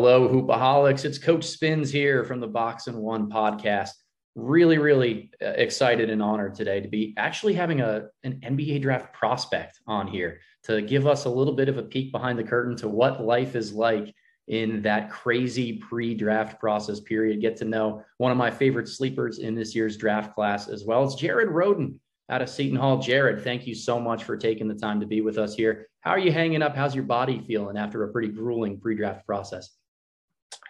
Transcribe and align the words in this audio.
Hello, 0.00 0.28
Hoopaholics. 0.28 1.04
It's 1.04 1.18
Coach 1.18 1.42
Spins 1.42 1.90
here 1.90 2.22
from 2.22 2.38
the 2.38 2.46
Box 2.46 2.86
and 2.86 2.96
One 2.98 3.28
podcast. 3.28 3.90
Really, 4.36 4.78
really 4.78 5.32
uh, 5.42 5.46
excited 5.46 6.08
and 6.08 6.22
honored 6.22 6.54
today 6.54 6.80
to 6.80 6.86
be 6.86 7.14
actually 7.16 7.54
having 7.54 7.80
a 7.80 8.06
an 8.22 8.40
NBA 8.44 8.80
draft 8.80 9.12
prospect 9.12 9.80
on 9.88 10.06
here 10.06 10.38
to 10.62 10.82
give 10.82 11.08
us 11.08 11.24
a 11.24 11.28
little 11.28 11.52
bit 11.52 11.68
of 11.68 11.78
a 11.78 11.82
peek 11.82 12.12
behind 12.12 12.38
the 12.38 12.44
curtain 12.44 12.76
to 12.76 12.88
what 12.88 13.24
life 13.24 13.56
is 13.56 13.72
like 13.72 14.14
in 14.46 14.82
that 14.82 15.10
crazy 15.10 15.78
pre-draft 15.78 16.60
process 16.60 17.00
period. 17.00 17.40
Get 17.40 17.56
to 17.56 17.64
know 17.64 18.04
one 18.18 18.30
of 18.30 18.38
my 18.38 18.52
favorite 18.52 18.86
sleepers 18.86 19.40
in 19.40 19.56
this 19.56 19.74
year's 19.74 19.96
draft 19.96 20.32
class 20.32 20.68
as 20.68 20.84
well. 20.84 21.02
It's 21.02 21.16
Jared 21.16 21.48
Rhoden 21.48 21.98
out 22.30 22.40
of 22.40 22.48
Seton 22.48 22.78
Hall. 22.78 22.98
Jared, 22.98 23.42
thank 23.42 23.66
you 23.66 23.74
so 23.74 23.98
much 23.98 24.22
for 24.22 24.36
taking 24.36 24.68
the 24.68 24.74
time 24.74 25.00
to 25.00 25.06
be 25.06 25.22
with 25.22 25.38
us 25.38 25.56
here. 25.56 25.88
How 26.02 26.12
are 26.12 26.20
you 26.20 26.30
hanging 26.30 26.62
up? 26.62 26.76
How's 26.76 26.94
your 26.94 27.02
body 27.02 27.42
feeling 27.48 27.76
after 27.76 28.04
a 28.04 28.12
pretty 28.12 28.28
grueling 28.28 28.78
pre-draft 28.78 29.26
process? 29.26 29.77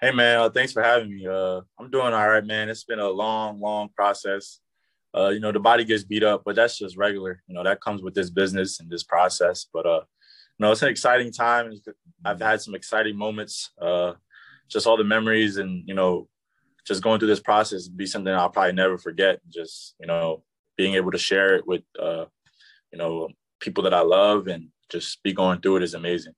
Hey 0.00 0.12
man, 0.12 0.38
uh, 0.38 0.50
thanks 0.50 0.72
for 0.72 0.82
having 0.82 1.10
me. 1.10 1.26
Uh, 1.26 1.60
I'm 1.78 1.90
doing 1.90 2.12
all 2.14 2.28
right, 2.28 2.44
man. 2.44 2.68
It's 2.68 2.84
been 2.84 3.00
a 3.00 3.08
long, 3.08 3.60
long 3.60 3.88
process. 3.96 4.60
Uh, 5.16 5.30
you 5.30 5.40
know, 5.40 5.50
the 5.50 5.58
body 5.58 5.84
gets 5.84 6.04
beat 6.04 6.22
up, 6.22 6.42
but 6.44 6.54
that's 6.54 6.78
just 6.78 6.96
regular. 6.96 7.42
You 7.48 7.54
know, 7.54 7.64
that 7.64 7.80
comes 7.80 8.02
with 8.02 8.14
this 8.14 8.30
business 8.30 8.78
and 8.78 8.88
this 8.88 9.02
process. 9.02 9.66
But 9.72 9.86
uh, 9.86 10.02
you 10.58 10.60
know, 10.64 10.70
it's 10.70 10.82
an 10.82 10.88
exciting 10.88 11.32
time. 11.32 11.72
I've 12.24 12.40
had 12.40 12.60
some 12.60 12.74
exciting 12.74 13.16
moments. 13.16 13.70
Uh, 13.80 14.12
just 14.68 14.86
all 14.86 14.96
the 14.96 15.04
memories 15.04 15.56
and 15.56 15.82
you 15.88 15.94
know, 15.94 16.28
just 16.86 17.02
going 17.02 17.18
through 17.18 17.28
this 17.28 17.40
process 17.40 17.88
be 17.88 18.06
something 18.06 18.32
I'll 18.32 18.50
probably 18.50 18.74
never 18.74 18.98
forget. 18.98 19.40
Just 19.48 19.94
you 20.00 20.06
know, 20.06 20.44
being 20.76 20.94
able 20.94 21.10
to 21.10 21.18
share 21.18 21.56
it 21.56 21.66
with 21.66 21.82
uh, 22.00 22.26
you 22.92 22.98
know 22.98 23.28
people 23.60 23.82
that 23.84 23.94
I 23.94 24.00
love 24.00 24.46
and 24.46 24.68
just 24.90 25.22
be 25.22 25.32
going 25.32 25.60
through 25.60 25.76
it 25.76 25.82
is 25.82 25.94
amazing. 25.94 26.34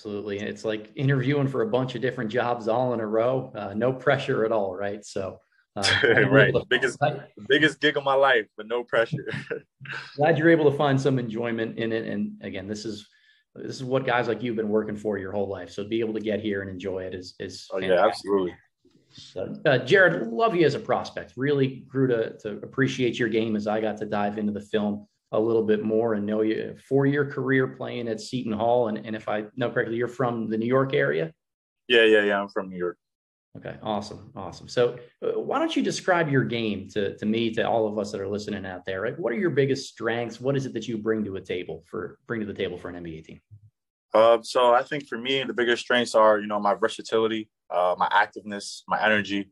Absolutely. 0.00 0.38
It's 0.40 0.64
like 0.64 0.90
interviewing 0.96 1.46
for 1.46 1.60
a 1.60 1.66
bunch 1.66 1.94
of 1.94 2.00
different 2.00 2.30
jobs 2.30 2.68
all 2.68 2.94
in 2.94 3.00
a 3.00 3.06
row. 3.06 3.52
Uh, 3.54 3.74
no 3.74 3.92
pressure 3.92 4.46
at 4.46 4.52
all, 4.52 4.74
right? 4.74 5.04
So, 5.04 5.38
uh, 5.76 5.82
right. 6.30 6.54
The 6.54 6.64
biggest, 6.70 6.98
biggest 7.48 7.80
gig 7.82 7.98
of 7.98 8.04
my 8.04 8.14
life, 8.14 8.46
but 8.56 8.66
no 8.66 8.82
pressure. 8.82 9.30
glad 10.16 10.38
you're 10.38 10.48
able 10.48 10.70
to 10.70 10.76
find 10.78 10.98
some 10.98 11.18
enjoyment 11.18 11.76
in 11.78 11.92
it. 11.92 12.06
And 12.06 12.32
again, 12.40 12.66
this 12.66 12.86
is 12.86 13.06
this 13.54 13.76
is 13.76 13.84
what 13.84 14.06
guys 14.06 14.26
like 14.26 14.42
you've 14.42 14.56
been 14.56 14.70
working 14.70 14.96
for 14.96 15.18
your 15.18 15.32
whole 15.32 15.50
life. 15.50 15.70
So 15.70 15.84
be 15.84 16.00
able 16.00 16.14
to 16.14 16.20
get 16.20 16.40
here 16.40 16.62
and 16.62 16.70
enjoy 16.70 17.02
it 17.02 17.14
is 17.14 17.34
is 17.38 17.68
oh 17.70 17.78
yeah, 17.78 18.02
absolutely. 18.06 18.54
So, 19.10 19.54
uh, 19.66 19.78
Jared, 19.78 20.28
love 20.28 20.54
you 20.54 20.64
as 20.64 20.74
a 20.74 20.78
prospect. 20.78 21.34
Really 21.36 21.84
grew 21.88 22.06
to 22.06 22.38
to 22.38 22.52
appreciate 22.62 23.18
your 23.18 23.28
game 23.28 23.54
as 23.54 23.66
I 23.66 23.82
got 23.82 23.98
to 23.98 24.06
dive 24.06 24.38
into 24.38 24.52
the 24.52 24.62
film 24.62 25.06
a 25.32 25.40
little 25.40 25.62
bit 25.62 25.84
more 25.84 26.14
and 26.14 26.26
know 26.26 26.42
you 26.42 26.76
four 26.88 27.06
year 27.06 27.24
career 27.24 27.68
playing 27.68 28.08
at 28.08 28.20
Seton 28.20 28.52
Hall. 28.52 28.88
And, 28.88 28.98
and 29.06 29.14
if 29.14 29.28
I 29.28 29.44
know 29.56 29.70
correctly, 29.70 29.96
you're 29.96 30.08
from 30.08 30.48
the 30.48 30.58
New 30.58 30.66
York 30.66 30.92
area? 30.92 31.32
Yeah, 31.88 32.04
yeah, 32.04 32.24
yeah. 32.24 32.40
I'm 32.40 32.48
from 32.48 32.68
New 32.68 32.76
York. 32.76 32.96
Okay, 33.56 33.76
awesome, 33.82 34.30
awesome. 34.36 34.68
So, 34.68 34.96
uh, 35.24 35.40
why 35.40 35.58
don't 35.58 35.74
you 35.74 35.82
describe 35.82 36.28
your 36.28 36.44
game 36.44 36.88
to, 36.90 37.16
to 37.16 37.26
me, 37.26 37.50
to 37.54 37.68
all 37.68 37.88
of 37.88 37.98
us 37.98 38.12
that 38.12 38.20
are 38.20 38.28
listening 38.28 38.64
out 38.64 38.86
there? 38.86 39.00
Right, 39.00 39.18
what 39.18 39.32
are 39.32 39.36
your 39.36 39.50
biggest 39.50 39.88
strengths? 39.88 40.40
What 40.40 40.56
is 40.56 40.66
it 40.66 40.74
that 40.74 40.86
you 40.86 40.98
bring 40.98 41.24
to 41.24 41.34
a 41.34 41.40
table 41.40 41.82
for 41.86 42.18
bring 42.28 42.38
to 42.40 42.46
the 42.46 42.54
table 42.54 42.78
for 42.78 42.90
an 42.90 43.04
NBA 43.04 43.24
team? 43.24 43.40
Uh, 44.14 44.38
so, 44.42 44.72
I 44.72 44.84
think 44.84 45.08
for 45.08 45.18
me, 45.18 45.42
the 45.42 45.52
biggest 45.52 45.82
strengths 45.82 46.14
are 46.14 46.38
you 46.38 46.46
know 46.46 46.60
my 46.60 46.74
versatility, 46.74 47.48
uh, 47.70 47.96
my 47.98 48.08
activeness, 48.08 48.82
my 48.86 49.04
energy. 49.04 49.50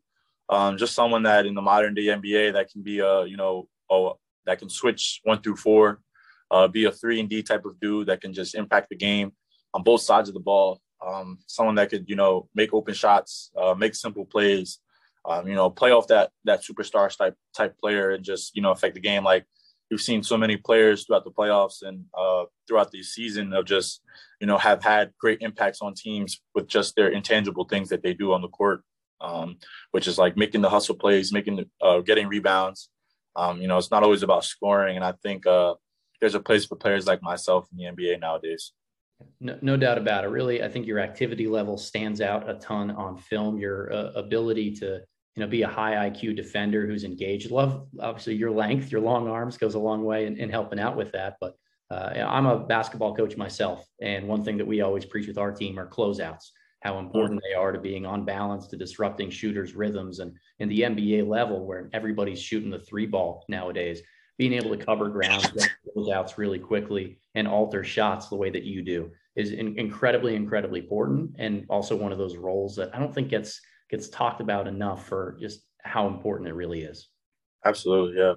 Um, 0.48 0.78
just 0.78 0.94
someone 0.94 1.24
that 1.24 1.44
in 1.44 1.54
the 1.54 1.62
modern 1.62 1.94
day 1.94 2.04
NBA 2.04 2.52
that 2.52 2.70
can 2.70 2.82
be 2.82 3.00
a 3.00 3.26
you 3.26 3.36
know 3.36 3.68
a, 3.90 4.10
that 4.48 4.58
can 4.58 4.70
switch 4.70 5.20
one 5.24 5.42
through 5.42 5.56
four, 5.56 6.00
uh, 6.50 6.66
be 6.66 6.86
a 6.86 6.90
three 6.90 7.20
and 7.20 7.28
D 7.28 7.42
type 7.42 7.66
of 7.66 7.78
dude 7.80 8.08
that 8.08 8.22
can 8.22 8.32
just 8.32 8.54
impact 8.54 8.88
the 8.88 8.96
game 8.96 9.32
on 9.74 9.82
both 9.82 10.00
sides 10.00 10.28
of 10.30 10.34
the 10.34 10.40
ball. 10.40 10.80
Um, 11.06 11.38
someone 11.46 11.74
that 11.74 11.90
could, 11.90 12.08
you 12.08 12.16
know, 12.16 12.48
make 12.54 12.72
open 12.72 12.94
shots, 12.94 13.50
uh, 13.56 13.74
make 13.74 13.94
simple 13.94 14.24
plays, 14.24 14.78
um, 15.28 15.46
you 15.46 15.54
know, 15.54 15.68
play 15.68 15.90
off 15.90 16.06
that 16.08 16.30
that 16.44 16.62
superstar 16.64 17.14
type 17.14 17.36
type 17.54 17.76
player 17.78 18.10
and 18.10 18.24
just, 18.24 18.56
you 18.56 18.62
know, 18.62 18.72
affect 18.72 18.94
the 18.94 19.00
game. 19.00 19.22
Like 19.22 19.44
we've 19.90 20.00
seen 20.00 20.22
so 20.22 20.38
many 20.38 20.56
players 20.56 21.04
throughout 21.04 21.24
the 21.24 21.30
playoffs 21.30 21.82
and 21.82 22.06
uh, 22.16 22.44
throughout 22.66 22.90
the 22.90 23.02
season 23.02 23.52
of 23.52 23.66
just, 23.66 24.00
you 24.40 24.46
know, 24.46 24.56
have 24.56 24.82
had 24.82 25.12
great 25.20 25.42
impacts 25.42 25.82
on 25.82 25.92
teams 25.92 26.40
with 26.54 26.66
just 26.66 26.96
their 26.96 27.10
intangible 27.10 27.66
things 27.66 27.90
that 27.90 28.02
they 28.02 28.14
do 28.14 28.32
on 28.32 28.40
the 28.40 28.48
court, 28.48 28.80
um, 29.20 29.58
which 29.90 30.08
is 30.08 30.16
like 30.16 30.38
making 30.38 30.62
the 30.62 30.70
hustle 30.70 30.94
plays, 30.94 31.34
making 31.34 31.56
the, 31.56 31.66
uh, 31.86 32.00
getting 32.00 32.28
rebounds, 32.28 32.88
um, 33.36 33.60
you 33.60 33.68
know, 33.68 33.78
it's 33.78 33.90
not 33.90 34.02
always 34.02 34.22
about 34.22 34.44
scoring, 34.44 34.96
and 34.96 35.04
I 35.04 35.12
think 35.22 35.46
uh, 35.46 35.74
there's 36.20 36.34
a 36.34 36.40
place 36.40 36.66
for 36.66 36.76
players 36.76 37.06
like 37.06 37.22
myself 37.22 37.68
in 37.70 37.78
the 37.78 37.84
NBA 37.84 38.20
nowadays. 38.20 38.72
No, 39.40 39.58
no, 39.62 39.76
doubt 39.76 39.98
about 39.98 40.24
it. 40.24 40.28
Really, 40.28 40.62
I 40.62 40.68
think 40.68 40.86
your 40.86 41.00
activity 41.00 41.46
level 41.46 41.76
stands 41.76 42.20
out 42.20 42.48
a 42.48 42.54
ton 42.54 42.90
on 42.92 43.16
film. 43.16 43.58
Your 43.58 43.92
uh, 43.92 44.12
ability 44.12 44.76
to, 44.76 45.00
you 45.34 45.40
know, 45.40 45.46
be 45.46 45.62
a 45.62 45.68
high 45.68 46.08
IQ 46.08 46.36
defender 46.36 46.86
who's 46.86 47.04
engaged. 47.04 47.50
Love, 47.50 47.88
obviously, 48.00 48.36
your 48.36 48.50
length, 48.50 48.92
your 48.92 49.00
long 49.00 49.28
arms 49.28 49.56
goes 49.56 49.74
a 49.74 49.78
long 49.78 50.04
way 50.04 50.26
in, 50.26 50.36
in 50.36 50.50
helping 50.50 50.78
out 50.78 50.96
with 50.96 51.12
that. 51.12 51.36
But 51.40 51.56
uh, 51.90 52.12
I'm 52.16 52.46
a 52.46 52.58
basketball 52.58 53.14
coach 53.14 53.36
myself, 53.36 53.84
and 54.00 54.28
one 54.28 54.44
thing 54.44 54.58
that 54.58 54.66
we 54.66 54.82
always 54.82 55.04
preach 55.04 55.26
with 55.26 55.38
our 55.38 55.52
team 55.52 55.78
are 55.78 55.88
closeouts 55.88 56.50
how 56.80 56.94
mm-hmm. 56.94 57.06
important 57.06 57.40
they 57.42 57.54
are 57.54 57.72
to 57.72 57.80
being 57.80 58.06
on 58.06 58.24
balance, 58.24 58.66
to 58.68 58.76
disrupting 58.76 59.30
shooters' 59.30 59.74
rhythms. 59.74 60.20
And 60.20 60.32
in 60.58 60.68
the 60.68 60.80
NBA 60.82 61.28
level, 61.28 61.66
where 61.66 61.90
everybody's 61.92 62.40
shooting 62.40 62.70
the 62.70 62.78
three 62.78 63.06
ball 63.06 63.44
nowadays, 63.48 64.00
being 64.36 64.52
able 64.52 64.76
to 64.76 64.84
cover 64.84 65.08
ground, 65.08 65.52
outs 66.12 66.38
really 66.38 66.60
quickly, 66.60 67.18
and 67.34 67.48
alter 67.48 67.82
shots 67.82 68.28
the 68.28 68.36
way 68.36 68.50
that 68.50 68.62
you 68.62 68.82
do 68.82 69.10
is 69.34 69.50
in- 69.52 69.78
incredibly, 69.78 70.36
incredibly 70.36 70.80
important. 70.80 71.34
And 71.38 71.66
also 71.68 71.96
one 71.96 72.12
of 72.12 72.18
those 72.18 72.36
roles 72.36 72.76
that 72.76 72.94
I 72.94 72.98
don't 72.98 73.14
think 73.14 73.28
gets 73.28 73.60
gets 73.90 74.08
talked 74.08 74.40
about 74.40 74.68
enough 74.68 75.06
for 75.08 75.36
just 75.40 75.64
how 75.82 76.06
important 76.06 76.48
it 76.48 76.54
really 76.54 76.82
is. 76.82 77.08
Absolutely, 77.64 78.20
yeah. 78.20 78.34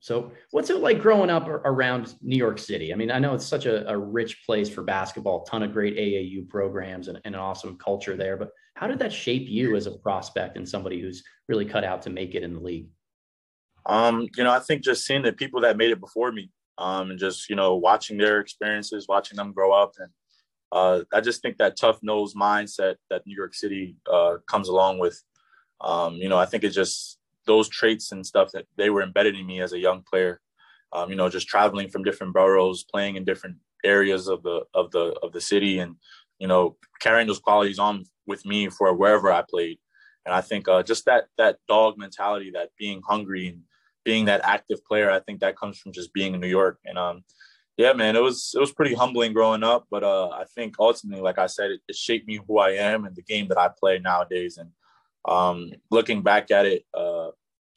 So, 0.00 0.32
what's 0.50 0.70
it 0.70 0.80
like 0.80 1.00
growing 1.00 1.30
up 1.30 1.48
around 1.48 2.14
New 2.22 2.36
York 2.36 2.58
City? 2.58 2.92
I 2.92 2.96
mean, 2.96 3.10
I 3.10 3.18
know 3.18 3.34
it's 3.34 3.46
such 3.46 3.66
a, 3.66 3.88
a 3.88 3.96
rich 3.96 4.44
place 4.44 4.68
for 4.68 4.82
basketball, 4.82 5.44
ton 5.44 5.62
of 5.62 5.72
great 5.72 5.96
AAU 5.96 6.48
programs 6.48 7.08
and, 7.08 7.20
and, 7.24 7.34
an 7.34 7.40
awesome 7.40 7.78
culture 7.78 8.16
there. 8.16 8.36
But 8.36 8.50
how 8.74 8.86
did 8.86 8.98
that 8.98 9.12
shape 9.12 9.48
you 9.48 9.76
as 9.76 9.86
a 9.86 9.92
prospect 9.92 10.56
and 10.56 10.68
somebody 10.68 11.00
who's 11.00 11.22
really 11.48 11.64
cut 11.64 11.84
out 11.84 12.02
to 12.02 12.10
make 12.10 12.34
it 12.34 12.42
in 12.42 12.54
the 12.54 12.60
league? 12.60 12.88
Um, 13.86 14.28
you 14.36 14.44
know, 14.44 14.50
I 14.50 14.60
think 14.60 14.82
just 14.82 15.06
seeing 15.06 15.22
the 15.22 15.32
people 15.32 15.60
that 15.62 15.76
made 15.76 15.90
it 15.90 16.00
before 16.00 16.32
me, 16.32 16.50
um, 16.78 17.10
and 17.10 17.18
just 17.18 17.48
you 17.48 17.56
know 17.56 17.76
watching 17.76 18.18
their 18.18 18.40
experiences, 18.40 19.06
watching 19.08 19.36
them 19.36 19.52
grow 19.52 19.72
up, 19.72 19.92
and 19.98 20.10
uh, 20.72 21.04
I 21.12 21.20
just 21.20 21.42
think 21.42 21.58
that 21.58 21.76
tough 21.78 22.00
nose 22.02 22.34
mindset 22.34 22.96
that 23.10 23.26
New 23.26 23.36
York 23.36 23.54
City 23.54 23.96
uh, 24.10 24.36
comes 24.48 24.68
along 24.68 24.98
with. 24.98 25.22
Um, 25.80 26.14
you 26.16 26.28
know, 26.28 26.38
I 26.38 26.46
think 26.46 26.64
it 26.64 26.70
just 26.70 27.18
those 27.46 27.68
traits 27.68 28.12
and 28.12 28.26
stuff 28.26 28.50
that 28.52 28.66
they 28.76 28.90
were 28.90 29.02
embedded 29.02 29.36
in 29.36 29.46
me 29.46 29.60
as 29.60 29.72
a 29.72 29.78
young 29.78 30.02
player. 30.02 30.40
Um, 30.92 31.10
you 31.10 31.16
know, 31.16 31.28
just 31.28 31.48
traveling 31.48 31.88
from 31.88 32.04
different 32.04 32.34
boroughs, 32.34 32.84
playing 32.84 33.16
in 33.16 33.24
different 33.24 33.56
areas 33.84 34.28
of 34.28 34.42
the 34.42 34.64
of 34.74 34.90
the 34.92 35.16
of 35.22 35.32
the 35.32 35.40
city, 35.40 35.78
and 35.78 35.96
you 36.38 36.46
know, 36.46 36.76
carrying 37.00 37.26
those 37.26 37.40
qualities 37.40 37.78
on 37.78 38.04
with 38.26 38.44
me 38.46 38.68
for 38.68 38.92
wherever 38.94 39.32
I 39.32 39.42
played. 39.42 39.78
And 40.24 40.34
I 40.34 40.40
think 40.40 40.68
uh, 40.68 40.82
just 40.82 41.04
that 41.06 41.24
that 41.36 41.58
dog 41.68 41.98
mentality, 41.98 42.50
that 42.54 42.70
being 42.78 43.02
hungry 43.06 43.48
and 43.48 43.62
being 44.04 44.26
that 44.26 44.42
active 44.44 44.84
player, 44.84 45.10
I 45.10 45.20
think 45.20 45.40
that 45.40 45.56
comes 45.56 45.78
from 45.78 45.92
just 45.92 46.12
being 46.12 46.34
in 46.34 46.40
New 46.40 46.48
York. 46.48 46.78
And 46.84 46.98
um, 46.98 47.24
yeah, 47.76 47.92
man, 47.92 48.16
it 48.16 48.22
was 48.22 48.52
it 48.54 48.60
was 48.60 48.72
pretty 48.72 48.94
humbling 48.94 49.32
growing 49.32 49.64
up, 49.64 49.86
but 49.90 50.04
uh, 50.04 50.28
I 50.28 50.44
think 50.54 50.76
ultimately, 50.78 51.22
like 51.22 51.38
I 51.38 51.46
said, 51.46 51.72
it, 51.72 51.80
it, 51.88 51.96
shaped 51.96 52.26
me 52.26 52.38
who 52.46 52.58
I 52.58 52.70
am 52.70 53.04
and 53.04 53.16
the 53.16 53.22
game 53.22 53.48
that 53.48 53.58
I 53.58 53.68
play 53.68 53.98
nowadays. 53.98 54.58
And 54.58 54.70
um, 55.24 55.72
looking 55.90 56.22
back 56.22 56.50
at 56.50 56.66
it, 56.66 56.84
uh, 56.94 57.28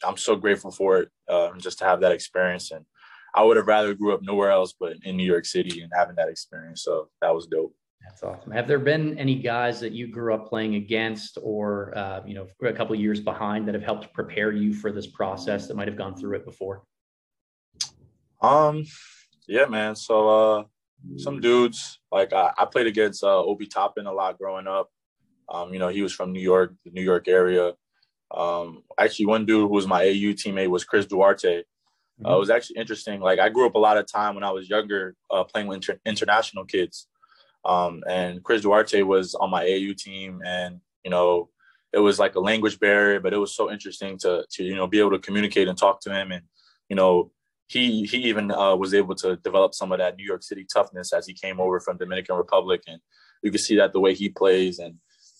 I'm 0.03 0.17
so 0.17 0.35
grateful 0.35 0.71
for 0.71 0.99
it, 0.99 1.09
uh, 1.27 1.51
just 1.57 1.79
to 1.79 1.85
have 1.85 2.01
that 2.01 2.11
experience. 2.11 2.71
And 2.71 2.85
I 3.33 3.44
would 3.44 3.57
have 3.57 3.67
rather 3.67 3.94
grew 3.94 4.13
up 4.13 4.21
nowhere 4.21 4.51
else 4.51 4.73
but 4.79 4.97
in 5.03 5.17
New 5.17 5.25
York 5.25 5.45
City 5.45 5.81
and 5.81 5.91
having 5.95 6.15
that 6.15 6.29
experience. 6.29 6.83
So 6.83 7.09
that 7.21 7.33
was 7.33 7.47
dope. 7.47 7.75
That's 8.07 8.23
awesome. 8.23 8.51
Have 8.51 8.67
there 8.67 8.79
been 8.79 9.17
any 9.17 9.35
guys 9.35 9.79
that 9.79 9.91
you 9.91 10.07
grew 10.07 10.33
up 10.33 10.47
playing 10.47 10.75
against, 10.75 11.38
or 11.41 11.97
uh, 11.97 12.21
you 12.25 12.35
know, 12.35 12.47
a 12.63 12.73
couple 12.73 12.95
years 12.95 13.19
behind 13.19 13.67
that 13.67 13.75
have 13.75 13.83
helped 13.83 14.13
prepare 14.13 14.51
you 14.51 14.73
for 14.73 14.91
this 14.91 15.07
process 15.07 15.67
that 15.67 15.75
might 15.75 15.88
have 15.88 15.97
gone 15.97 16.15
through 16.15 16.38
it 16.38 16.45
before? 16.45 16.83
Um, 18.41 18.85
yeah, 19.47 19.65
man. 19.65 19.95
So 19.95 20.29
uh, 20.29 20.63
some 21.17 21.41
dudes 21.41 22.00
like 22.11 22.33
I, 22.33 22.51
I 22.57 22.65
played 22.65 22.88
against 22.88 23.23
uh, 23.23 23.43
Obi 23.43 23.65
Toppin 23.67 24.05
a 24.05 24.13
lot 24.13 24.38
growing 24.38 24.67
up. 24.67 24.89
Um, 25.49 25.73
you 25.73 25.79
know, 25.79 25.88
he 25.88 26.01
was 26.01 26.13
from 26.13 26.33
New 26.33 26.41
York, 26.41 26.73
the 26.83 26.91
New 26.91 27.01
York 27.03 27.27
area. 27.27 27.73
Um, 28.35 28.83
actually, 28.99 29.27
one 29.27 29.45
dude 29.45 29.61
who 29.61 29.67
was 29.67 29.88
my 29.88 30.03
AU 30.03 30.33
teammate 30.33 30.69
was 30.69 30.83
Chris 30.83 31.05
Duarte. 31.05 31.59
Mm-hmm. 31.59 32.25
Uh, 32.25 32.35
it 32.35 32.39
was 32.39 32.49
actually 32.49 32.77
interesting. 32.77 33.21
Like 33.21 33.39
I 33.39 33.49
grew 33.49 33.65
up 33.65 33.75
a 33.75 33.79
lot 33.79 33.97
of 33.97 34.11
time 34.11 34.35
when 34.35 34.44
I 34.44 34.51
was 34.51 34.69
younger, 34.69 35.15
uh, 35.31 35.44
playing 35.44 35.67
with 35.67 35.77
inter- 35.77 35.99
international 36.05 36.65
kids. 36.65 37.07
Um, 37.65 38.03
and 38.07 38.44
Chris 38.44 38.61
Duarte 38.61 39.01
was 39.01 39.35
on 39.35 39.49
my 39.49 39.63
AU 39.63 39.94
team, 39.97 40.41
and 40.45 40.79
you 41.03 41.11
know, 41.11 41.50
it 41.93 42.00
was 42.00 42.19
like 42.19 42.35
a 42.35 42.39
language 42.39 42.79
barrier, 42.79 43.19
but 43.19 43.33
it 43.33 43.38
was 43.38 43.55
so 43.55 43.71
interesting 43.71 44.17
to 44.19 44.45
to 44.51 44.63
you 44.63 44.75
know 44.75 44.88
be 44.88 45.00
able 45.00 45.11
to 45.11 45.19
communicate 45.19 45.67
and 45.67 45.77
talk 45.77 46.01
to 46.01 46.13
him, 46.13 46.31
and 46.31 46.43
you 46.89 46.95
know, 46.95 47.31
he 47.67 48.05
he 48.05 48.17
even 48.29 48.51
uh, 48.51 48.75
was 48.75 48.93
able 48.93 49.15
to 49.15 49.35
develop 49.38 49.73
some 49.73 49.91
of 49.91 50.00
that 50.00 50.15
New 50.17 50.25
York 50.25 50.43
City 50.43 50.65
toughness 50.71 51.13
as 51.13 51.27
he 51.27 51.33
came 51.33 51.59
over 51.59 51.79
from 51.79 51.97
Dominican 51.97 52.38
Republic, 52.38 52.81
and 52.88 53.01
you 53.43 53.51
can 53.51 53.59
see 53.59 53.75
that 53.75 53.93
the 53.93 54.00
way 54.00 54.13
he 54.13 54.29
plays 54.29 54.79
and 54.79 54.95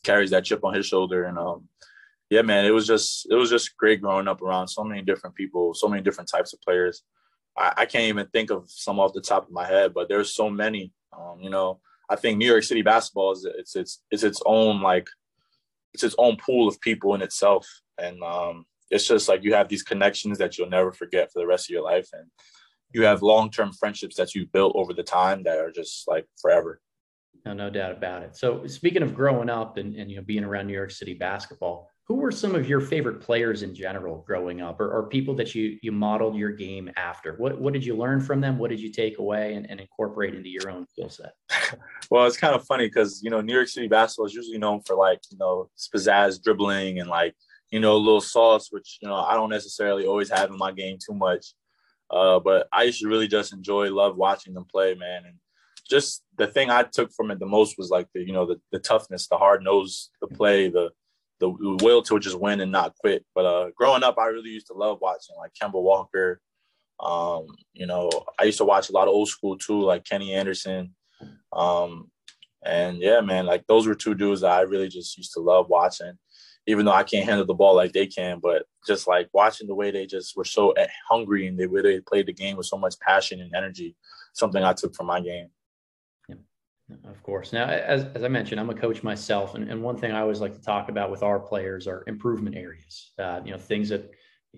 carries 0.08 0.32
that 0.32 0.46
chip 0.46 0.64
on 0.64 0.74
his 0.74 0.88
shoulder. 0.88 1.26
And 1.26 1.38
um, 1.38 1.68
yeah, 2.30 2.42
man, 2.42 2.66
it 2.66 2.72
was 2.72 2.88
just 2.88 3.28
it 3.30 3.36
was 3.36 3.50
just 3.50 3.78
great 3.78 4.02
growing 4.02 4.28
up 4.28 4.42
around 4.42 4.68
so 4.70 4.84
many 4.84 5.02
different 5.02 5.36
people, 5.36 5.74
so 5.74 5.88
many 5.88 6.02
different 6.02 6.30
types 6.30 6.54
of 6.54 6.62
players. 6.62 7.04
I, 7.58 7.74
I 7.78 7.86
can't 7.86 8.06
even 8.06 8.28
think 8.28 8.50
of 8.50 8.66
some 8.68 9.00
off 9.00 9.14
the 9.14 9.22
top 9.22 9.46
of 9.46 9.52
my 9.52 9.66
head, 9.66 9.94
but 9.94 10.10
there's 10.10 10.34
so 10.34 10.50
many. 10.50 10.92
Um, 11.18 11.40
you 11.42 11.50
know, 11.50 11.80
I 12.10 12.16
think 12.16 12.38
New 12.38 12.48
York 12.48 12.64
City 12.64 12.82
basketball 12.82 13.34
is 13.34 13.46
it's 13.58 13.76
it's 13.76 14.02
it's 14.12 14.24
its 14.24 14.42
own 14.46 14.82
like 14.82 15.08
it's 15.94 16.04
its 16.04 16.16
own 16.18 16.38
pool 16.38 16.68
of 16.68 16.80
people 16.82 17.16
in 17.16 17.22
itself, 17.22 17.68
and 17.98 18.22
um, 18.24 18.66
it's 18.90 19.08
just 19.08 19.28
like 19.28 19.44
you 19.44 19.54
have 19.54 19.68
these 19.68 19.84
connections 19.84 20.38
that 20.38 20.58
you'll 20.58 20.70
never 20.70 20.92
forget 20.92 21.32
for 21.32 21.40
the 21.40 21.48
rest 21.48 21.70
of 21.70 21.74
your 21.74 21.84
life, 21.84 22.08
and 22.14 22.28
you 22.94 23.04
have 23.04 23.22
long 23.22 23.50
term 23.52 23.72
friendships 23.74 24.16
that 24.16 24.36
you've 24.36 24.52
built 24.52 24.74
over 24.76 24.94
the 24.94 25.04
time 25.04 25.44
that 25.44 25.58
are 25.58 25.72
just 25.72 26.08
like 26.08 26.26
forever. 26.42 26.82
No, 27.46 27.54
no 27.54 27.70
doubt 27.70 27.92
about 27.92 28.24
it. 28.24 28.36
So 28.36 28.68
speaking 28.68 29.04
of 29.04 29.16
growing 29.16 29.50
up 29.50 29.78
and, 29.78 29.96
and 29.96 30.12
you 30.12 30.18
know 30.18 30.24
being 30.24 30.44
around 30.44 30.68
New 30.68 30.74
York 30.74 30.92
City 30.92 31.14
basketball, 31.14 31.90
who 32.08 32.16
were 32.16 32.32
some 32.32 32.56
of 32.56 32.68
your 32.68 32.80
favorite 32.80 33.22
players 33.22 33.64
in 33.64 33.76
general 33.76 34.24
growing 34.26 34.62
up 34.62 34.80
or, 34.80 34.90
or 34.92 35.08
people 35.08 35.36
that 35.36 35.54
you 35.56 35.78
you 35.82 35.92
modeled 35.92 36.36
your 36.36 36.52
game 36.52 36.90
after? 36.96 37.36
What 37.36 37.60
what 37.60 37.74
did 37.74 37.86
you 37.86 37.96
learn 37.96 38.20
from 38.22 38.42
them? 38.42 38.58
What 38.58 38.70
did 38.70 38.80
you 38.80 38.92
take 38.92 39.20
away 39.20 39.56
and, 39.56 39.70
and 39.70 39.80
incorporate 39.80 40.34
into 40.34 40.50
your 40.50 40.70
own 40.70 40.88
skill 40.88 41.10
set? 41.10 41.34
Well 42.10 42.26
it's 42.26 42.38
kind 42.38 42.56
of 42.56 42.66
funny 42.66 42.88
because 42.88 43.22
you 43.22 43.30
know 43.30 43.42
new 43.42 43.54
york 43.54 43.68
city 43.68 43.90
basketball 43.90 44.28
is 44.28 44.34
usually 44.34 44.58
known 44.58 44.82
for 44.82 44.96
like 44.96 45.20
you 45.30 45.38
know 45.38 45.70
pizzazz 45.94 46.42
dribbling 46.42 47.00
and 47.02 47.10
like 47.10 47.36
you 47.70 47.82
know 47.82 47.98
a 47.98 47.98
little 47.98 48.22
sauce 48.22 48.70
which 48.72 48.98
you 49.02 49.10
know 49.10 49.16
i 49.16 49.34
don't 49.34 49.50
necessarily 49.50 50.06
always 50.06 50.30
have 50.30 50.50
in 50.50 50.58
my 50.58 50.72
game 50.72 50.98
too 51.06 51.14
much. 51.14 51.48
Uh, 52.10 52.40
but 52.40 52.70
i 52.72 52.84
used 52.84 53.02
to 53.02 53.10
really 53.10 53.28
just 53.28 53.52
enjoy 53.52 53.94
love 53.94 54.16
watching 54.16 54.54
them 54.54 54.64
play 54.64 54.96
man 54.96 55.26
and 55.26 55.36
just 55.88 56.24
the 56.38 56.48
thing 56.48 56.70
i 56.70 56.84
took 56.84 57.12
from 57.14 57.32
it 57.32 57.40
the 57.40 57.46
most 57.46 57.78
was 57.78 57.90
like 57.90 58.08
the 58.14 58.22
you 58.22 58.34
know 58.34 58.46
the, 58.46 58.60
the 58.72 58.80
toughness 58.80 59.28
the 59.28 59.38
hard 59.38 59.64
nose 59.64 60.10
the 60.22 60.28
play 60.28 60.70
the 60.70 60.90
the 61.40 61.50
will 61.50 62.02
to 62.04 62.20
just 62.20 62.40
win 62.40 62.62
and 62.62 62.72
not 62.72 62.96
quit. 62.96 63.26
But 63.36 63.46
uh, 63.46 63.70
growing 63.76 64.04
up, 64.04 64.18
I 64.18 64.28
really 64.28 64.50
used 64.50 64.68
to 64.68 64.74
love 64.74 65.00
watching 65.02 65.36
like 65.38 65.52
Kemba 65.62 65.82
Walker. 65.82 66.42
Um, 67.00 67.48
you 67.74 67.86
know, 67.86 68.10
I 68.40 68.46
used 68.46 68.58
to 68.58 68.66
watch 68.66 68.90
a 68.90 68.92
lot 68.92 69.08
of 69.08 69.14
old 69.14 69.30
school 69.30 69.58
too, 69.58 69.82
like 69.82 70.04
Kenny 70.04 70.34
Anderson. 70.34 70.96
Um, 71.54 72.10
and 72.66 72.98
yeah, 72.98 73.22
man, 73.22 73.46
like 73.46 73.66
those 73.68 73.88
were 73.88 73.96
two 73.96 74.16
dudes 74.16 74.42
that 74.42 74.52
I 74.52 74.62
really 74.62 74.90
just 74.90 75.16
used 75.18 75.34
to 75.34 75.40
love 75.40 75.70
watching, 75.70 76.14
even 76.66 76.86
though 76.86 76.94
I 76.94 77.04
can't 77.04 77.26
handle 77.26 77.46
the 77.46 77.54
ball 77.54 77.76
like 77.76 77.94
they 77.94 78.08
can. 78.08 78.40
But 78.42 78.64
just 78.88 79.08
like 79.08 79.30
watching 79.32 79.68
the 79.68 79.76
way 79.76 79.92
they 79.92 80.08
just 80.08 80.36
were 80.36 80.44
so 80.44 80.74
hungry 81.08 81.48
and 81.48 81.58
the 81.58 81.68
way 81.68 81.82
they 81.82 82.00
played 82.00 82.26
the 82.26 82.34
game 82.34 82.58
with 82.58 82.66
so 82.66 82.78
much 82.78 83.00
passion 83.00 83.42
and 83.42 83.54
energy, 83.56 83.96
something 84.34 84.64
I 84.64 84.74
took 84.74 84.96
from 84.96 85.06
my 85.06 85.22
game. 85.22 85.50
Of 87.06 87.22
course. 87.22 87.52
Now, 87.52 87.66
as, 87.66 88.06
as 88.16 88.24
I 88.24 88.30
mentioned, 88.30 88.62
I'm 88.62 88.70
a 88.70 88.76
coach 88.76 89.04
myself, 89.04 89.56
and, 89.56 89.70
and 89.70 89.84
one 89.84 89.98
thing 89.98 90.12
I 90.12 90.22
always 90.22 90.40
like 90.40 90.54
to 90.54 90.62
talk 90.62 90.88
about 90.88 91.12
with 91.12 91.22
our 91.22 91.40
players 91.40 91.86
are 91.86 92.04
improvement 92.08 92.56
areas. 92.56 93.12
Uh, 93.20 93.42
you 93.44 93.52
know, 93.52 93.58
things 93.58 93.90
that 93.90 94.10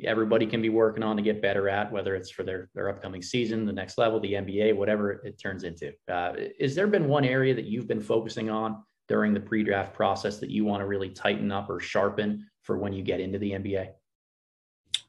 everybody 0.04 0.46
can 0.46 0.62
be 0.62 0.70
working 0.70 1.02
on 1.02 1.16
to 1.18 1.24
get 1.24 1.42
better 1.42 1.68
at, 1.70 1.92
whether 1.92 2.16
it's 2.16 2.30
for 2.30 2.44
their 2.44 2.70
their 2.76 2.90
upcoming 2.90 3.24
season, 3.24 3.66
the 3.66 3.74
next 3.74 3.98
level, 3.98 4.20
the 4.20 4.34
NBA, 4.34 4.76
whatever 4.76 5.14
it 5.26 5.40
turns 5.40 5.64
into. 5.64 5.92
Uh, 6.08 6.34
is 6.60 6.76
there 6.76 6.86
been 6.86 7.08
one 7.08 7.26
area 7.26 7.56
that 7.56 7.66
you've 7.66 7.88
been 7.88 8.02
focusing 8.02 8.50
on 8.50 8.84
during 9.08 9.34
the 9.34 9.40
pre-draft 9.40 9.94
process 9.96 10.38
that 10.38 10.52
you 10.52 10.66
want 10.66 10.82
to 10.82 10.86
really 10.86 11.10
tighten 11.10 11.52
up 11.52 11.68
or 11.68 11.80
sharpen 11.80 12.46
for 12.62 12.78
when 12.78 12.94
you 12.94 13.02
get 13.02 13.20
into 13.20 13.40
the 13.40 13.52
NBA? 13.52 13.90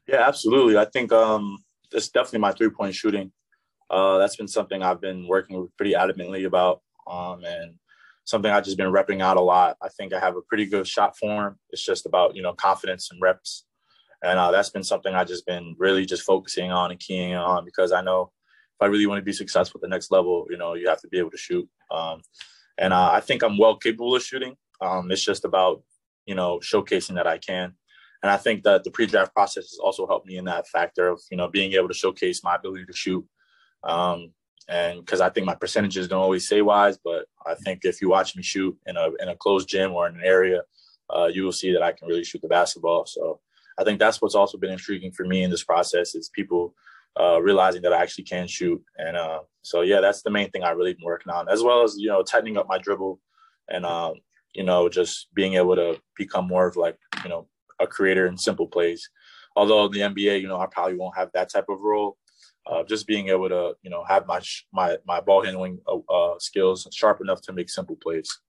Yeah, 0.07 0.27
absolutely. 0.27 0.75
I 0.75 0.85
think 0.85 1.11
um, 1.11 1.59
it's 1.91 2.09
definitely 2.09 2.39
my 2.39 2.51
three-point 2.51 2.95
shooting. 2.95 3.31
Uh, 3.91 4.17
that's 4.17 4.37
been 4.37 4.47
something 4.47 4.81
I've 4.81 5.01
been 5.01 5.27
working 5.27 5.69
pretty 5.77 5.93
adamantly 5.93 6.47
about 6.47 6.81
um, 7.07 7.43
and 7.43 7.75
something 8.25 8.51
I've 8.51 8.65
just 8.65 8.77
been 8.77 8.91
repping 8.91 9.21
out 9.21 9.37
a 9.37 9.41
lot. 9.41 9.77
I 9.81 9.89
think 9.89 10.13
I 10.13 10.19
have 10.19 10.35
a 10.35 10.41
pretty 10.41 10.65
good 10.65 10.87
shot 10.87 11.17
form. 11.17 11.57
It's 11.69 11.85
just 11.85 12.05
about 12.05 12.35
you 12.35 12.41
know 12.41 12.53
confidence 12.53 13.09
and 13.11 13.21
reps, 13.21 13.65
and 14.23 14.39
uh, 14.39 14.51
that's 14.51 14.69
been 14.69 14.83
something 14.83 15.13
I've 15.13 15.27
just 15.27 15.45
been 15.45 15.75
really 15.77 16.05
just 16.05 16.23
focusing 16.23 16.71
on 16.71 16.91
and 16.91 16.99
keying 16.99 17.35
on 17.35 17.65
because 17.65 17.91
I 17.91 18.01
know 18.01 18.31
if 18.79 18.85
I 18.85 18.87
really 18.87 19.07
want 19.07 19.19
to 19.19 19.25
be 19.25 19.33
successful 19.33 19.79
at 19.79 19.81
the 19.81 19.87
next 19.87 20.11
level, 20.11 20.47
you 20.49 20.57
know, 20.57 20.73
you 20.73 20.87
have 20.89 21.01
to 21.01 21.07
be 21.07 21.19
able 21.19 21.31
to 21.31 21.37
shoot. 21.37 21.67
Um, 21.91 22.21
and 22.77 22.93
uh, 22.93 23.11
I 23.11 23.19
think 23.19 23.43
I'm 23.43 23.57
well 23.57 23.75
capable 23.75 24.15
of 24.15 24.23
shooting. 24.23 24.55
Um, 24.81 25.11
it's 25.11 25.23
just 25.23 25.45
about 25.45 25.83
you 26.25 26.35
know 26.35 26.59
showcasing 26.59 27.15
that 27.15 27.27
I 27.27 27.37
can. 27.37 27.73
And 28.23 28.29
I 28.29 28.37
think 28.37 28.63
that 28.63 28.83
the 28.83 28.91
pre-draft 28.91 29.33
process 29.33 29.63
has 29.63 29.79
also 29.81 30.05
helped 30.05 30.27
me 30.27 30.37
in 30.37 30.45
that 30.45 30.67
factor 30.67 31.07
of 31.07 31.21
you 31.29 31.37
know 31.37 31.47
being 31.47 31.73
able 31.73 31.87
to 31.87 31.93
showcase 31.93 32.43
my 32.43 32.55
ability 32.55 32.85
to 32.85 32.93
shoot. 32.93 33.25
Um, 33.83 34.33
and 34.67 34.99
because 34.99 35.21
I 35.21 35.29
think 35.29 35.45
my 35.45 35.55
percentages 35.55 36.07
don't 36.07 36.21
always 36.21 36.47
say 36.47 36.61
wise, 36.61 36.97
but 37.03 37.25
I 37.45 37.55
think 37.55 37.81
if 37.83 38.01
you 38.01 38.09
watch 38.09 38.35
me 38.35 38.43
shoot 38.43 38.77
in 38.85 38.97
a 38.97 39.09
in 39.19 39.29
a 39.29 39.35
closed 39.35 39.67
gym 39.67 39.91
or 39.93 40.07
in 40.07 40.15
an 40.15 40.21
area, 40.23 40.61
uh, 41.09 41.27
you 41.27 41.43
will 41.43 41.51
see 41.51 41.71
that 41.73 41.83
I 41.83 41.91
can 41.91 42.07
really 42.07 42.23
shoot 42.23 42.41
the 42.41 42.47
basketball. 42.47 43.05
So 43.05 43.39
I 43.77 43.83
think 43.83 43.99
that's 43.99 44.21
what's 44.21 44.35
also 44.35 44.57
been 44.57 44.71
intriguing 44.71 45.11
for 45.11 45.25
me 45.25 45.43
in 45.43 45.49
this 45.49 45.63
process 45.63 46.15
is 46.15 46.29
people 46.29 46.73
uh, 47.19 47.41
realizing 47.41 47.81
that 47.81 47.93
I 47.93 48.01
actually 48.01 48.25
can 48.25 48.47
shoot. 48.47 48.81
And 48.97 49.17
uh, 49.17 49.41
so 49.61 49.81
yeah, 49.81 50.01
that's 50.01 50.21
the 50.21 50.31
main 50.31 50.49
thing 50.51 50.63
I 50.63 50.71
really 50.71 50.93
been 50.93 51.05
working 51.05 51.33
on, 51.33 51.49
as 51.49 51.63
well 51.63 51.83
as 51.83 51.95
you 51.97 52.07
know 52.07 52.23
tightening 52.23 52.57
up 52.57 52.67
my 52.67 52.77
dribble, 52.77 53.19
and 53.69 53.85
um, 53.85 54.15
you 54.53 54.63
know 54.63 54.89
just 54.89 55.27
being 55.33 55.55
able 55.55 55.75
to 55.75 55.99
become 56.17 56.47
more 56.47 56.67
of 56.67 56.75
like 56.75 56.97
you 57.23 57.29
know 57.29 57.47
a 57.79 57.87
creator 57.87 58.27
in 58.27 58.37
simple 58.37 58.67
plays. 58.67 59.09
Although 59.55 59.89
the 59.89 59.99
NBA, 59.99 60.39
you 60.41 60.47
know, 60.47 60.61
I 60.61 60.67
probably 60.71 60.95
won't 60.95 61.17
have 61.17 61.29
that 61.33 61.51
type 61.51 61.65
of 61.67 61.81
role 61.81 62.17
uh, 62.65 62.83
just 62.83 63.07
being 63.07 63.29
able 63.29 63.49
to 63.49 63.73
you 63.81 63.89
know 63.89 64.03
have 64.07 64.27
my 64.27 64.41
my 64.71 64.97
my 65.05 65.19
ball 65.19 65.43
handling 65.43 65.79
uh, 65.87 65.97
uh, 66.13 66.39
skills 66.39 66.87
sharp 66.91 67.21
enough 67.21 67.41
to 67.41 67.53
make 67.53 67.69
simple 67.69 67.95
plays. 67.95 68.39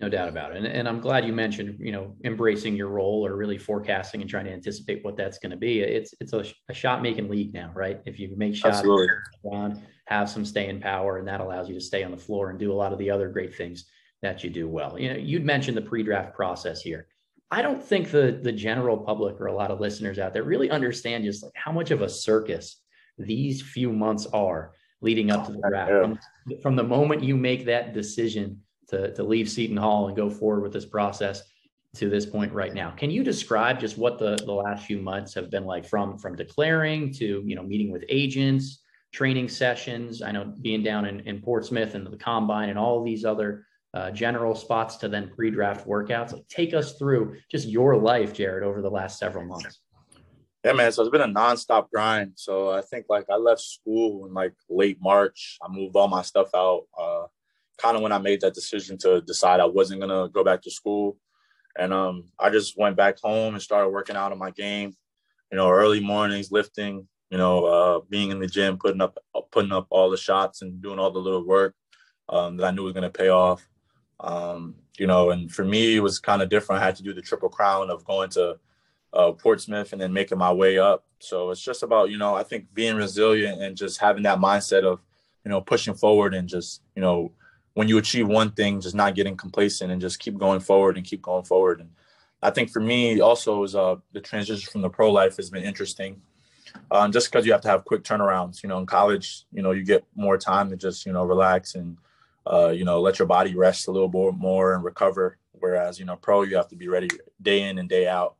No 0.00 0.08
doubt 0.08 0.30
about 0.30 0.52
it, 0.52 0.58
and, 0.58 0.66
and 0.66 0.88
I'm 0.88 1.00
glad 1.00 1.26
you 1.26 1.32
mentioned 1.32 1.76
you 1.78 1.92
know 1.92 2.16
embracing 2.24 2.74
your 2.74 2.88
role 2.88 3.26
or 3.26 3.36
really 3.36 3.58
forecasting 3.58 4.20
and 4.22 4.30
trying 4.30 4.46
to 4.46 4.52
anticipate 4.52 5.04
what 5.04 5.16
that's 5.16 5.38
going 5.38 5.50
to 5.50 5.56
be. 5.56 5.80
It's 5.80 6.14
it's 6.20 6.32
a, 6.32 6.44
a 6.68 6.74
shot 6.74 7.02
making 7.02 7.28
league 7.28 7.52
now, 7.52 7.70
right? 7.74 8.00
If 8.06 8.18
you 8.18 8.32
make 8.36 8.54
shots, 8.54 8.82
around, 8.82 9.82
have 10.06 10.30
some 10.30 10.44
staying 10.44 10.80
power, 10.80 11.18
and 11.18 11.28
that 11.28 11.40
allows 11.40 11.68
you 11.68 11.74
to 11.74 11.80
stay 11.80 12.02
on 12.02 12.12
the 12.12 12.16
floor 12.16 12.50
and 12.50 12.58
do 12.58 12.72
a 12.72 12.74
lot 12.74 12.92
of 12.92 12.98
the 12.98 13.10
other 13.10 13.28
great 13.28 13.54
things 13.54 13.84
that 14.22 14.42
you 14.42 14.50
do 14.50 14.68
well. 14.68 14.98
You 14.98 15.10
know, 15.10 15.18
you'd 15.18 15.44
mentioned 15.44 15.76
the 15.76 15.82
pre-draft 15.82 16.34
process 16.34 16.80
here. 16.80 17.06
I 17.50 17.62
don't 17.62 17.82
think 17.82 18.10
the 18.10 18.38
the 18.42 18.52
general 18.52 18.96
public 18.96 19.40
or 19.40 19.46
a 19.46 19.54
lot 19.54 19.70
of 19.70 19.80
listeners 19.80 20.18
out 20.18 20.32
there 20.32 20.44
really 20.44 20.70
understand 20.70 21.24
just 21.24 21.42
like 21.42 21.52
how 21.56 21.72
much 21.72 21.90
of 21.90 22.00
a 22.00 22.08
circus 22.08 22.80
these 23.24 23.62
few 23.62 23.92
months 23.92 24.26
are 24.26 24.72
leading 25.00 25.30
up 25.30 25.46
to 25.46 25.52
the 25.52 25.62
draft. 25.68 25.90
From, 25.90 26.18
from, 26.62 26.76
the 26.76 26.82
moment 26.82 27.22
you 27.22 27.36
make 27.36 27.64
that 27.66 27.94
decision 27.94 28.60
to, 28.88 29.14
to 29.14 29.22
leave 29.22 29.48
Seton 29.48 29.76
Hall 29.76 30.08
and 30.08 30.16
go 30.16 30.28
forward 30.28 30.62
with 30.62 30.72
this 30.72 30.84
process 30.84 31.42
to 31.96 32.08
this 32.08 32.26
point 32.26 32.52
right 32.52 32.74
now. 32.74 32.90
Can 32.90 33.10
you 33.10 33.24
describe 33.24 33.80
just 33.80 33.98
what 33.98 34.18
the, 34.18 34.36
the 34.44 34.52
last 34.52 34.86
few 34.86 35.00
months 35.00 35.34
have 35.34 35.50
been 35.50 35.64
like 35.64 35.84
from 35.84 36.18
from 36.18 36.36
declaring 36.36 37.12
to 37.14 37.42
you 37.44 37.56
know 37.56 37.62
meeting 37.62 37.90
with 37.90 38.04
agents, 38.08 38.82
training 39.12 39.48
sessions? 39.48 40.22
I 40.22 40.30
know 40.30 40.52
being 40.60 40.82
down 40.82 41.06
in, 41.06 41.20
in 41.20 41.40
Portsmouth 41.40 41.94
and 41.94 42.06
the 42.06 42.16
combine 42.16 42.68
and 42.68 42.78
all 42.78 43.02
these 43.02 43.24
other 43.24 43.66
uh, 43.92 44.10
general 44.12 44.54
spots 44.54 44.96
to 44.98 45.08
then 45.08 45.32
pre-draft 45.34 45.86
workouts. 45.86 46.32
Like 46.32 46.46
take 46.48 46.74
us 46.74 46.96
through 46.96 47.36
just 47.50 47.66
your 47.66 47.96
life, 47.96 48.32
Jared, 48.32 48.62
over 48.62 48.82
the 48.82 48.90
last 48.90 49.18
several 49.18 49.44
months. 49.44 49.80
Yeah, 50.64 50.72
man. 50.72 50.92
So 50.92 51.02
it's 51.02 51.10
been 51.10 51.22
a 51.22 51.26
nonstop 51.26 51.88
grind. 51.90 52.32
So 52.36 52.70
I 52.70 52.82
think 52.82 53.06
like 53.08 53.24
I 53.30 53.36
left 53.36 53.62
school 53.62 54.26
in 54.26 54.34
like 54.34 54.52
late 54.68 54.98
March. 55.00 55.58
I 55.62 55.72
moved 55.72 55.96
all 55.96 56.08
my 56.08 56.22
stuff 56.22 56.50
out. 56.54 56.82
Uh, 56.98 57.26
kind 57.78 57.96
of 57.96 58.02
when 58.02 58.12
I 58.12 58.18
made 58.18 58.42
that 58.42 58.54
decision 58.54 58.98
to 58.98 59.22
decide 59.22 59.60
I 59.60 59.64
wasn't 59.64 60.00
gonna 60.00 60.28
go 60.28 60.44
back 60.44 60.60
to 60.62 60.70
school, 60.70 61.16
and 61.78 61.94
um, 61.94 62.24
I 62.38 62.50
just 62.50 62.76
went 62.76 62.96
back 62.96 63.18
home 63.18 63.54
and 63.54 63.62
started 63.62 63.88
working 63.88 64.16
out 64.16 64.32
on 64.32 64.38
my 64.38 64.50
game. 64.50 64.94
You 65.50 65.56
know, 65.56 65.70
early 65.70 66.00
mornings, 66.00 66.52
lifting. 66.52 67.08
You 67.30 67.38
know, 67.38 67.64
uh, 67.64 68.00
being 68.10 68.30
in 68.30 68.40
the 68.40 68.46
gym, 68.46 68.76
putting 68.76 69.00
up 69.00 69.16
putting 69.52 69.72
up 69.72 69.86
all 69.90 70.10
the 70.10 70.16
shots 70.18 70.60
and 70.60 70.82
doing 70.82 70.98
all 70.98 71.10
the 71.10 71.20
little 71.20 71.46
work 71.46 71.74
um, 72.28 72.58
that 72.58 72.66
I 72.66 72.70
knew 72.70 72.82
was 72.82 72.92
gonna 72.92 73.08
pay 73.08 73.30
off. 73.30 73.66
Um, 74.18 74.74
you 74.98 75.06
know, 75.06 75.30
and 75.30 75.50
for 75.50 75.64
me, 75.64 75.96
it 75.96 76.00
was 76.00 76.18
kind 76.18 76.42
of 76.42 76.50
different. 76.50 76.82
I 76.82 76.84
had 76.84 76.96
to 76.96 77.02
do 77.02 77.14
the 77.14 77.22
triple 77.22 77.48
crown 77.48 77.88
of 77.88 78.04
going 78.04 78.28
to 78.30 78.58
uh, 79.12 79.32
Portsmouth 79.32 79.92
and 79.92 80.00
then 80.00 80.12
making 80.12 80.38
my 80.38 80.52
way 80.52 80.78
up. 80.78 81.04
So 81.18 81.50
it's 81.50 81.60
just 81.60 81.82
about, 81.82 82.10
you 82.10 82.18
know, 82.18 82.34
I 82.34 82.42
think 82.42 82.72
being 82.72 82.96
resilient 82.96 83.60
and 83.62 83.76
just 83.76 84.00
having 84.00 84.22
that 84.22 84.38
mindset 84.38 84.84
of, 84.84 85.00
you 85.44 85.50
know, 85.50 85.60
pushing 85.60 85.94
forward 85.94 86.34
and 86.34 86.48
just, 86.48 86.82
you 86.94 87.02
know, 87.02 87.32
when 87.74 87.88
you 87.88 87.98
achieve 87.98 88.28
one 88.28 88.50
thing, 88.52 88.80
just 88.80 88.94
not 88.94 89.14
getting 89.14 89.36
complacent 89.36 89.92
and 89.92 90.00
just 90.00 90.18
keep 90.18 90.36
going 90.38 90.60
forward 90.60 90.96
and 90.96 91.06
keep 91.06 91.22
going 91.22 91.44
forward. 91.44 91.80
And 91.80 91.90
I 92.42 92.50
think 92.50 92.70
for 92.70 92.80
me 92.80 93.20
also 93.20 93.62
is 93.64 93.74
uh, 93.74 93.96
the 94.12 94.20
transition 94.20 94.70
from 94.70 94.82
the 94.82 94.88
pro 94.88 95.10
life 95.10 95.36
has 95.36 95.50
been 95.50 95.64
interesting. 95.64 96.20
Um, 96.90 97.10
just 97.10 97.30
because 97.30 97.44
you 97.46 97.52
have 97.52 97.60
to 97.62 97.68
have 97.68 97.84
quick 97.84 98.04
turnarounds, 98.04 98.62
you 98.62 98.68
know, 98.68 98.78
in 98.78 98.86
college, 98.86 99.44
you 99.52 99.62
know, 99.62 99.72
you 99.72 99.84
get 99.84 100.04
more 100.14 100.38
time 100.38 100.70
to 100.70 100.76
just, 100.76 101.04
you 101.04 101.12
know, 101.12 101.24
relax 101.24 101.74
and, 101.74 101.96
uh, 102.46 102.68
you 102.68 102.84
know, 102.84 103.00
let 103.00 103.18
your 103.18 103.26
body 103.26 103.54
rest 103.54 103.88
a 103.88 103.90
little 103.90 104.08
bit 104.08 104.34
more 104.34 104.74
and 104.74 104.84
recover. 104.84 105.38
Whereas, 105.52 105.98
you 105.98 106.04
know, 106.04 106.16
pro, 106.16 106.42
you 106.42 106.56
have 106.56 106.68
to 106.68 106.76
be 106.76 106.88
ready 106.88 107.08
day 107.42 107.62
in 107.62 107.78
and 107.78 107.88
day 107.88 108.08
out. 108.08 108.36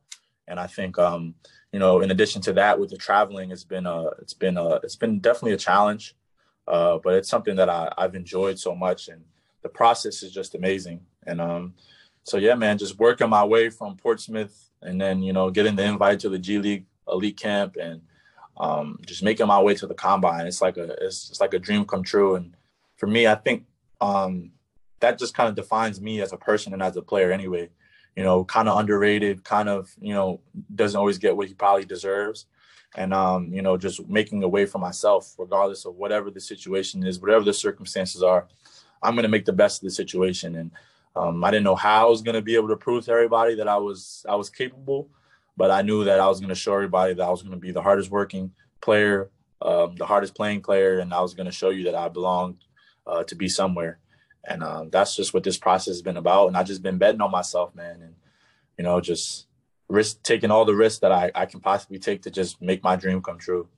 And 0.51 0.59
I 0.59 0.67
think, 0.67 0.99
um, 0.99 1.35
you 1.73 1.79
know, 1.79 2.01
in 2.01 2.11
addition 2.11 2.43
to 2.43 2.53
that, 2.55 2.79
with 2.79 2.91
the 2.91 2.97
traveling, 2.97 3.53
it's 3.53 3.65
been 3.65 3.87
a, 3.87 4.07
it's 4.21 4.35
been 4.35 4.59
a, 4.59 4.75
it's 4.83 4.97
been 4.97 5.21
definitely 5.21 5.53
a 5.53 5.57
challenge, 5.57 6.17
uh, 6.67 6.99
but 7.03 7.15
it's 7.15 7.29
something 7.29 7.57
that 7.57 7.71
I, 7.71 7.93
I've 7.97 8.17
enjoyed 8.17 8.59
so 8.59 8.75
much, 8.75 9.09
and 9.09 9.23
the 9.63 9.69
process 9.69 10.23
is 10.25 10.33
just 10.33 10.55
amazing. 10.55 11.01
And 11.27 11.41
um, 11.41 11.75
so 12.25 12.37
yeah, 12.37 12.57
man, 12.57 12.79
just 12.79 12.99
working 12.99 13.31
my 13.31 13.45
way 13.45 13.71
from 13.71 13.97
Portsmouth 13.97 14.71
and 14.83 15.01
then, 15.01 15.23
you 15.23 15.33
know, 15.33 15.51
getting 15.51 15.77
the 15.77 15.85
invite 15.85 16.21
to 16.21 16.29
the 16.29 16.39
G 16.39 16.59
League 16.59 16.87
elite 17.09 17.39
camp 17.39 17.77
and 17.81 18.03
um, 18.57 18.99
just 19.07 19.23
making 19.23 19.47
my 19.47 19.61
way 19.61 19.75
to 19.75 19.87
the 19.87 19.95
combine. 19.95 20.47
It's 20.47 20.63
like 20.63 20.77
a 20.77 20.93
it's, 21.05 21.31
it's 21.31 21.41
like 21.41 21.55
a 21.55 21.59
dream 21.59 21.85
come 21.85 22.03
true. 22.03 22.35
And 22.35 22.57
for 22.97 23.07
me, 23.07 23.27
I 23.27 23.35
think 23.35 23.67
um, 24.01 24.53
that 25.01 25.19
just 25.19 25.35
kind 25.35 25.49
of 25.49 25.55
defines 25.55 26.01
me 26.01 26.21
as 26.21 26.33
a 26.33 26.37
person 26.37 26.73
and 26.73 26.83
as 26.83 26.97
a 26.97 27.03
player 27.03 27.31
anyway. 27.33 27.71
You 28.21 28.25
know, 28.29 28.45
kind 28.45 28.69
of 28.69 28.79
underrated, 28.79 29.45
kind 29.45 29.69
of, 29.69 29.91
you 30.01 30.15
know, 30.15 30.41
doesn't 30.75 30.99
always 30.99 31.19
get 31.19 31.37
what 31.37 31.49
he 31.49 31.55
probably 31.55 31.87
deserves. 31.87 32.47
And 32.95 33.15
um, 33.15 33.41
you 33.57 33.63
know, 33.63 33.77
just 33.77 34.07
making 34.09 34.43
a 34.43 34.49
way 34.49 34.67
for 34.67 34.79
myself, 34.79 35.35
regardless 35.39 35.87
of 35.87 35.95
whatever 35.95 36.31
the 36.31 36.41
situation 36.41 37.07
is, 37.07 37.21
whatever 37.21 37.45
the 37.45 37.55
circumstances 37.55 38.23
are, 38.23 38.47
I'm 39.03 39.15
gonna 39.17 39.29
make 39.37 39.47
the 39.47 39.61
best 39.63 39.81
of 39.81 39.87
the 39.89 39.95
situation. 40.03 40.57
And 40.57 40.71
um, 41.17 41.43
I 41.45 41.51
didn't 41.51 41.65
know 41.65 41.75
how 41.77 42.07
I 42.07 42.11
was 42.11 42.23
going 42.23 42.35
to 42.35 42.43
be 42.43 42.55
able 42.55 42.69
to 42.69 42.77
prove 42.77 43.05
to 43.05 43.13
everybody 43.13 43.55
that 43.57 43.69
I 43.69 43.77
was 43.77 44.25
I 44.29 44.37
was 44.37 44.49
capable, 44.49 45.09
but 45.57 45.71
I 45.71 45.83
knew 45.83 46.05
that 46.05 46.21
I 46.21 46.29
was 46.29 46.41
going 46.41 46.51
to 46.51 46.55
show 46.55 46.75
everybody 46.75 47.15
that 47.15 47.27
I 47.27 47.31
was 47.31 47.43
going 47.43 47.55
to 47.55 47.61
be 47.61 47.73
the 47.73 47.83
hardest 47.83 48.11
working 48.11 48.53
player, 48.81 49.31
um, 49.61 49.97
the 49.97 50.07
hardest 50.07 50.35
playing 50.35 50.63
player, 50.63 51.01
and 51.01 51.13
I 51.13 51.21
was 51.21 51.35
going 51.35 51.47
to 51.47 51.53
show 51.53 51.71
you 51.71 51.85
that 51.85 51.95
I 51.95 52.09
belonged 52.09 52.59
uh, 53.07 53.25
to 53.25 53.35
be 53.35 53.49
somewhere. 53.49 53.99
And 54.45 54.63
um, 54.63 54.91
that's 54.91 55.17
just 55.17 55.35
what 55.35 55.45
this 55.45 55.59
process 55.59 55.95
has 55.95 56.03
been 56.03 56.17
about. 56.17 56.49
And 56.49 56.57
I've 56.57 56.67
just 56.67 56.83
been 56.83 56.99
betting 56.99 57.21
on 57.21 57.31
myself, 57.31 57.75
man, 57.75 58.03
and 58.03 58.15
you 58.79 58.85
know, 58.85 59.01
just 59.01 59.47
risk 59.89 60.23
taking 60.23 60.51
all 60.51 60.65
the 60.65 60.75
risks 60.75 61.01
that 61.01 61.13
I, 61.13 61.31
I 61.35 61.47
can 61.47 61.61
possibly 61.61 61.99
take 61.99 62.23
to 62.23 62.31
just 62.31 62.63
make 62.63 62.83
my 62.83 62.97
dream 62.97 63.21
come 63.21 63.39
true. 63.39 63.69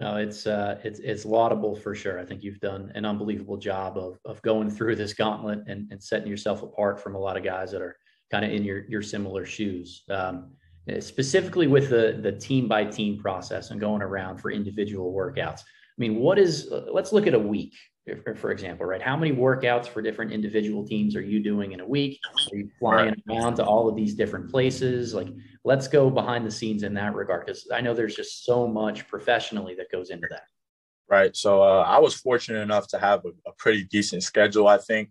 No, 0.00 0.16
it's 0.16 0.46
uh, 0.46 0.80
it's 0.82 0.98
it's 0.98 1.24
laudable 1.24 1.76
for 1.76 1.94
sure. 1.94 2.18
I 2.18 2.24
think 2.24 2.42
you've 2.42 2.60
done 2.60 2.92
an 2.94 3.04
unbelievable 3.04 3.56
job 3.56 3.96
of 3.96 4.18
of 4.24 4.42
going 4.42 4.68
through 4.68 4.96
this 4.96 5.14
gauntlet 5.14 5.60
and, 5.68 5.90
and 5.90 6.02
setting 6.02 6.28
yourself 6.28 6.62
apart 6.62 7.00
from 7.00 7.14
a 7.14 7.18
lot 7.18 7.36
of 7.36 7.44
guys 7.44 7.70
that 7.70 7.80
are 7.80 7.96
kind 8.30 8.44
of 8.44 8.50
in 8.50 8.64
your 8.64 8.84
your 8.86 9.02
similar 9.02 9.46
shoes. 9.46 10.02
Um, 10.10 10.52
specifically 10.98 11.66
with 11.66 11.88
the 11.88 12.18
the 12.20 12.32
team 12.32 12.68
by 12.68 12.84
team 12.84 13.18
process 13.18 13.70
and 13.70 13.80
going 13.80 14.02
around 14.02 14.38
for 14.38 14.50
individual 14.50 15.14
workouts. 15.14 15.60
I 15.60 15.98
mean, 15.98 16.16
what 16.16 16.38
is? 16.38 16.68
Let's 16.92 17.12
look 17.12 17.26
at 17.28 17.34
a 17.34 17.38
week 17.38 17.74
for 18.36 18.50
example, 18.50 18.84
right? 18.84 19.00
How 19.00 19.16
many 19.16 19.32
workouts 19.32 19.86
for 19.86 20.02
different 20.02 20.30
individual 20.30 20.86
teams 20.86 21.16
are 21.16 21.22
you 21.22 21.42
doing 21.42 21.72
in 21.72 21.80
a 21.80 21.86
week? 21.86 22.20
Are 22.52 22.56
you 22.56 22.68
flying 22.78 23.14
right. 23.26 23.38
around 23.38 23.56
to 23.56 23.64
all 23.64 23.88
of 23.88 23.96
these 23.96 24.14
different 24.14 24.50
places? 24.50 25.14
Like, 25.14 25.28
let's 25.64 25.88
go 25.88 26.10
behind 26.10 26.46
the 26.46 26.50
scenes 26.50 26.82
in 26.82 26.92
that 26.94 27.14
regard 27.14 27.46
because 27.46 27.66
I 27.72 27.80
know 27.80 27.94
there's 27.94 28.14
just 28.14 28.44
so 28.44 28.68
much 28.68 29.08
professionally 29.08 29.74
that 29.76 29.90
goes 29.90 30.10
into 30.10 30.26
that. 30.30 30.42
Right. 31.08 31.34
So 31.34 31.62
uh, 31.62 31.82
I 31.86 31.98
was 31.98 32.14
fortunate 32.14 32.60
enough 32.60 32.88
to 32.88 32.98
have 32.98 33.24
a, 33.24 33.30
a 33.48 33.52
pretty 33.56 33.84
decent 33.84 34.22
schedule, 34.22 34.68
I 34.68 34.78
think, 34.78 35.10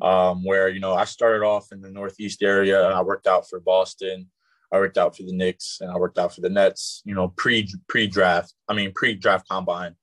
um, 0.00 0.42
where 0.44 0.68
you 0.68 0.80
know 0.80 0.94
I 0.94 1.04
started 1.04 1.44
off 1.44 1.72
in 1.72 1.82
the 1.82 1.90
Northeast 1.90 2.42
area. 2.42 2.82
I 2.82 3.02
worked 3.02 3.26
out 3.26 3.48
for 3.48 3.60
Boston. 3.60 4.30
I 4.72 4.78
worked 4.78 4.98
out 4.98 5.16
for 5.16 5.24
the 5.24 5.32
Knicks 5.32 5.78
and 5.80 5.90
I 5.90 5.96
worked 5.96 6.18
out 6.18 6.34
for 6.34 6.40
the 6.40 6.48
Nets. 6.48 7.02
You 7.04 7.14
know, 7.14 7.28
pre 7.36 7.68
pre 7.88 8.06
draft. 8.06 8.54
I 8.68 8.74
mean, 8.74 8.92
pre 8.94 9.14
draft 9.14 9.46
combine 9.48 9.96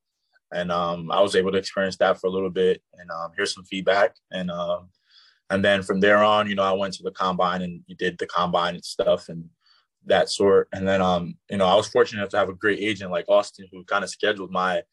and 0.52 0.72
um, 0.72 1.12
I 1.12 1.22
was 1.22 1.36
able 1.36 1.52
to 1.52 1.58
experience 1.58 1.98
that 1.98 2.20
for 2.20 2.28
a 2.28 2.32
little 2.32 2.50
bit 2.50 2.82
and 2.94 3.10
um, 3.12 3.32
hear 3.36 3.46
some 3.46 3.66
feedback. 3.66 4.16
And 4.32 4.50
um, 4.50 4.90
and 5.50 5.64
then 5.64 5.82
from 5.82 6.00
there 6.00 6.24
on, 6.24 6.48
you 6.48 6.56
know, 6.56 6.64
I 6.64 6.74
went 6.74 6.94
to 6.96 7.04
the 7.04 7.12
combine 7.12 7.62
and 7.62 7.84
did 7.98 8.18
the 8.18 8.28
combine 8.28 8.76
and 8.76 8.86
stuff 8.86 9.30
and 9.30 9.46
that 10.06 10.30
sort. 10.30 10.68
And 10.74 10.88
then 10.88 11.02
um, 11.02 11.36
you 11.50 11.58
know, 11.58 11.66
I 11.66 11.76
was 11.76 11.88
fortunate 11.88 12.22
enough 12.22 12.32
to 12.32 12.38
have 12.38 12.50
a 12.50 12.54
great 12.54 12.80
agent 12.80 13.12
like 13.12 13.26
Austin 13.28 13.68
who 13.72 13.84
kind 13.84 14.04
of 14.04 14.10
scheduled 14.10 14.52
my 14.52 14.84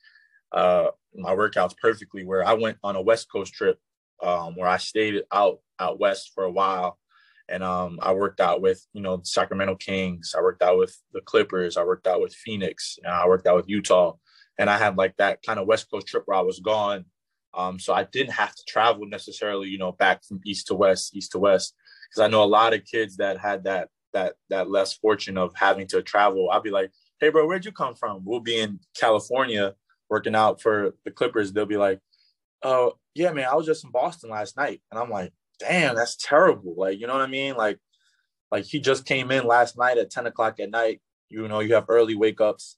uh 0.53 0.89
my 1.15 1.35
workouts 1.35 1.77
perfectly. 1.77 2.25
Where 2.25 2.47
I 2.47 2.55
went 2.55 2.79
on 2.83 2.97
a 2.97 3.03
West 3.03 3.31
Coast 3.31 3.55
trip 3.55 3.79
um, 4.23 4.55
where 4.57 4.69
I 4.69 4.79
stayed 4.79 5.23
out 5.33 5.61
out 5.79 6.01
west 6.01 6.33
for 6.35 6.45
a 6.45 6.51
while. 6.51 6.99
And 7.47 7.63
um, 7.63 7.99
I 8.01 8.15
worked 8.15 8.41
out 8.41 8.63
with, 8.63 8.87
you 8.95 9.03
know, 9.03 9.21
Sacramento 9.23 9.75
Kings. 9.75 10.35
I 10.37 10.41
worked 10.41 10.63
out 10.63 10.79
with 10.79 10.97
the 11.13 11.21
Clippers. 11.21 11.77
I 11.77 11.85
worked 11.85 12.07
out 12.07 12.23
with 12.23 12.33
Phoenix. 12.33 12.99
I 13.07 13.29
worked 13.29 13.47
out 13.47 13.57
with 13.57 13.69
Utah 13.69 14.15
and 14.59 14.71
I 14.71 14.79
had 14.79 14.97
like 14.97 15.17
that 15.17 15.43
kind 15.43 15.59
of 15.59 15.67
West 15.67 15.91
Coast 15.91 16.07
trip 16.07 16.25
where 16.27 16.39
I 16.39 16.43
was 16.43 16.61
gone. 16.61 17.05
Um, 17.55 17.79
so 17.79 17.95
I 17.95 18.05
didn't 18.05 18.33
have 18.33 18.55
to 18.55 18.63
travel 18.67 19.07
necessarily, 19.07 19.69
you 19.69 19.79
know, 19.79 19.93
back 19.93 20.25
from 20.25 20.41
east 20.45 20.67
to 20.69 20.75
west, 20.75 21.15
east 21.15 21.33
to 21.33 21.39
west, 21.39 21.75
because 22.09 22.25
I 22.25 22.29
know 22.29 22.43
a 22.43 22.47
lot 22.47 22.75
of 22.75 22.85
kids 22.85 23.17
that 23.19 23.39
had 23.39 23.65
that 23.65 23.89
that 24.13 24.35
that 24.51 24.71
less 24.71 24.93
fortune 24.95 25.39
of 25.39 25.53
having 25.55 25.87
to 25.89 26.03
travel. 26.03 26.51
I'd 26.51 26.63
be 26.63 26.71
like, 26.71 26.91
"Hey, 27.21 27.29
bro, 27.31 27.47
where'd 27.47 27.65
you 27.65 27.73
come 27.73 27.95
from?" 27.95 28.25
We'll 28.25 28.41
be 28.41 28.59
in 28.59 28.81
California 28.99 29.75
working 30.11 30.35
out 30.35 30.61
for 30.61 30.95
the 31.05 31.11
Clippers. 31.11 31.53
They'll 31.53 31.67
be 31.67 31.77
like, 31.77 32.01
"Oh, 32.63 32.95
yeah, 33.15 33.33
man, 33.33 33.49
I 33.51 33.55
was 33.55 33.67
just 33.67 33.85
in 33.85 33.91
Boston 33.91 34.31
last 34.31 34.57
night," 34.57 34.83
and 34.91 34.99
I'm 34.99 35.11
like, 35.11 35.33
"Damn, 35.61 35.95
that's 35.97 36.17
terrible." 36.17 36.75
Like, 36.77 36.99
you 37.01 37.07
know 37.07 37.15
what 37.15 37.23
I 37.23 37.27
mean? 37.27 37.57
Like, 37.57 37.79
like 38.51 38.65
he 38.65 38.81
just 38.81 39.05
came 39.07 39.31
in 39.31 39.47
last 39.47 39.79
night 39.79 39.99
at 39.99 40.11
10 40.11 40.27
o'clock 40.27 40.61
at 40.61 40.71
night. 40.71 41.01
You 41.29 41.49
know, 41.49 41.61
you 41.61 41.75
have 41.75 41.87
early 41.89 42.15
wake 42.17 42.41
ups 42.41 42.77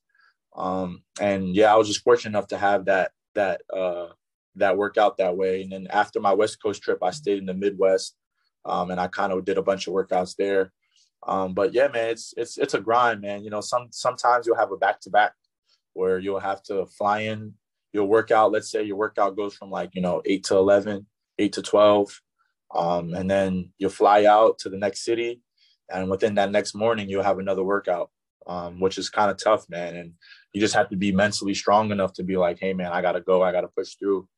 um, 0.56 1.02
and 1.20 1.54
yeah, 1.54 1.72
I 1.72 1.76
was 1.76 1.88
just 1.88 2.02
fortunate 2.02 2.30
enough 2.30 2.48
to 2.48 2.58
have 2.58 2.86
that 2.86 3.12
that 3.34 3.60
uh, 3.72 4.08
that 4.56 4.76
work 4.76 4.96
out 4.96 5.18
that 5.18 5.36
way. 5.36 5.62
And 5.62 5.70
then 5.70 5.86
after 5.90 6.18
my 6.18 6.32
West 6.32 6.60
Coast 6.62 6.82
trip, 6.82 6.98
I 7.02 7.10
stayed 7.10 7.38
in 7.38 7.46
the 7.46 7.54
Midwest, 7.54 8.16
um, 8.64 8.90
and 8.90 8.98
I 8.98 9.06
kind 9.08 9.32
of 9.32 9.44
did 9.44 9.58
a 9.58 9.62
bunch 9.62 9.86
of 9.86 9.94
workouts 9.94 10.34
there. 10.36 10.72
Um, 11.26 11.54
but 11.54 11.74
yeah, 11.74 11.88
man, 11.88 12.10
it's 12.10 12.32
it's 12.36 12.56
it's 12.56 12.74
a 12.74 12.80
grind, 12.80 13.20
man. 13.20 13.44
You 13.44 13.50
know, 13.50 13.60
some 13.60 13.88
sometimes 13.90 14.46
you'll 14.46 14.56
have 14.56 14.72
a 14.72 14.76
back 14.76 15.00
to 15.02 15.10
back 15.10 15.32
where 15.92 16.18
you'll 16.18 16.40
have 16.40 16.62
to 16.64 16.86
fly 16.86 17.20
in. 17.20 17.54
You'll 17.92 18.08
work 18.08 18.30
out. 18.30 18.52
Let's 18.52 18.70
say 18.70 18.82
your 18.82 18.96
workout 18.96 19.36
goes 19.36 19.54
from 19.54 19.70
like 19.70 19.90
you 19.94 20.02
know 20.02 20.22
eight 20.24 20.44
to 20.44 20.56
11, 20.56 21.06
8 21.38 21.52
to 21.52 21.62
twelve, 21.62 22.20
um, 22.74 23.14
and 23.14 23.30
then 23.30 23.72
you'll 23.78 23.90
fly 23.90 24.24
out 24.24 24.58
to 24.60 24.70
the 24.70 24.78
next 24.78 25.04
city, 25.04 25.42
and 25.90 26.10
within 26.10 26.36
that 26.36 26.50
next 26.50 26.74
morning 26.74 27.08
you'll 27.10 27.22
have 27.22 27.38
another 27.38 27.64
workout 27.64 28.10
um, 28.46 28.80
which 28.80 28.98
is 28.98 29.10
kind 29.10 29.30
of 29.30 29.42
tough, 29.42 29.68
man. 29.68 29.96
And 29.96 30.12
you 30.52 30.60
just 30.60 30.74
have 30.74 30.88
to 30.90 30.96
be 30.96 31.12
mentally 31.12 31.54
strong 31.54 31.90
enough 31.90 32.12
to 32.14 32.22
be 32.22 32.36
like, 32.36 32.58
hey, 32.58 32.72
man, 32.72 32.92
I 32.92 33.02
got 33.02 33.12
to 33.12 33.20
go. 33.20 33.42
I 33.42 33.52
got 33.52 33.62
to 33.62 33.68
push 33.68 33.94
through. 33.94 34.28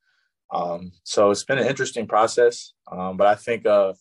Um, 0.52 0.92
so 1.04 1.30
it's 1.30 1.44
been 1.44 1.58
an 1.58 1.66
interesting 1.66 2.06
process. 2.06 2.72
Um, 2.90 3.16
but 3.16 3.26
I 3.26 3.34
think, 3.34 3.66
uh, 3.66 3.92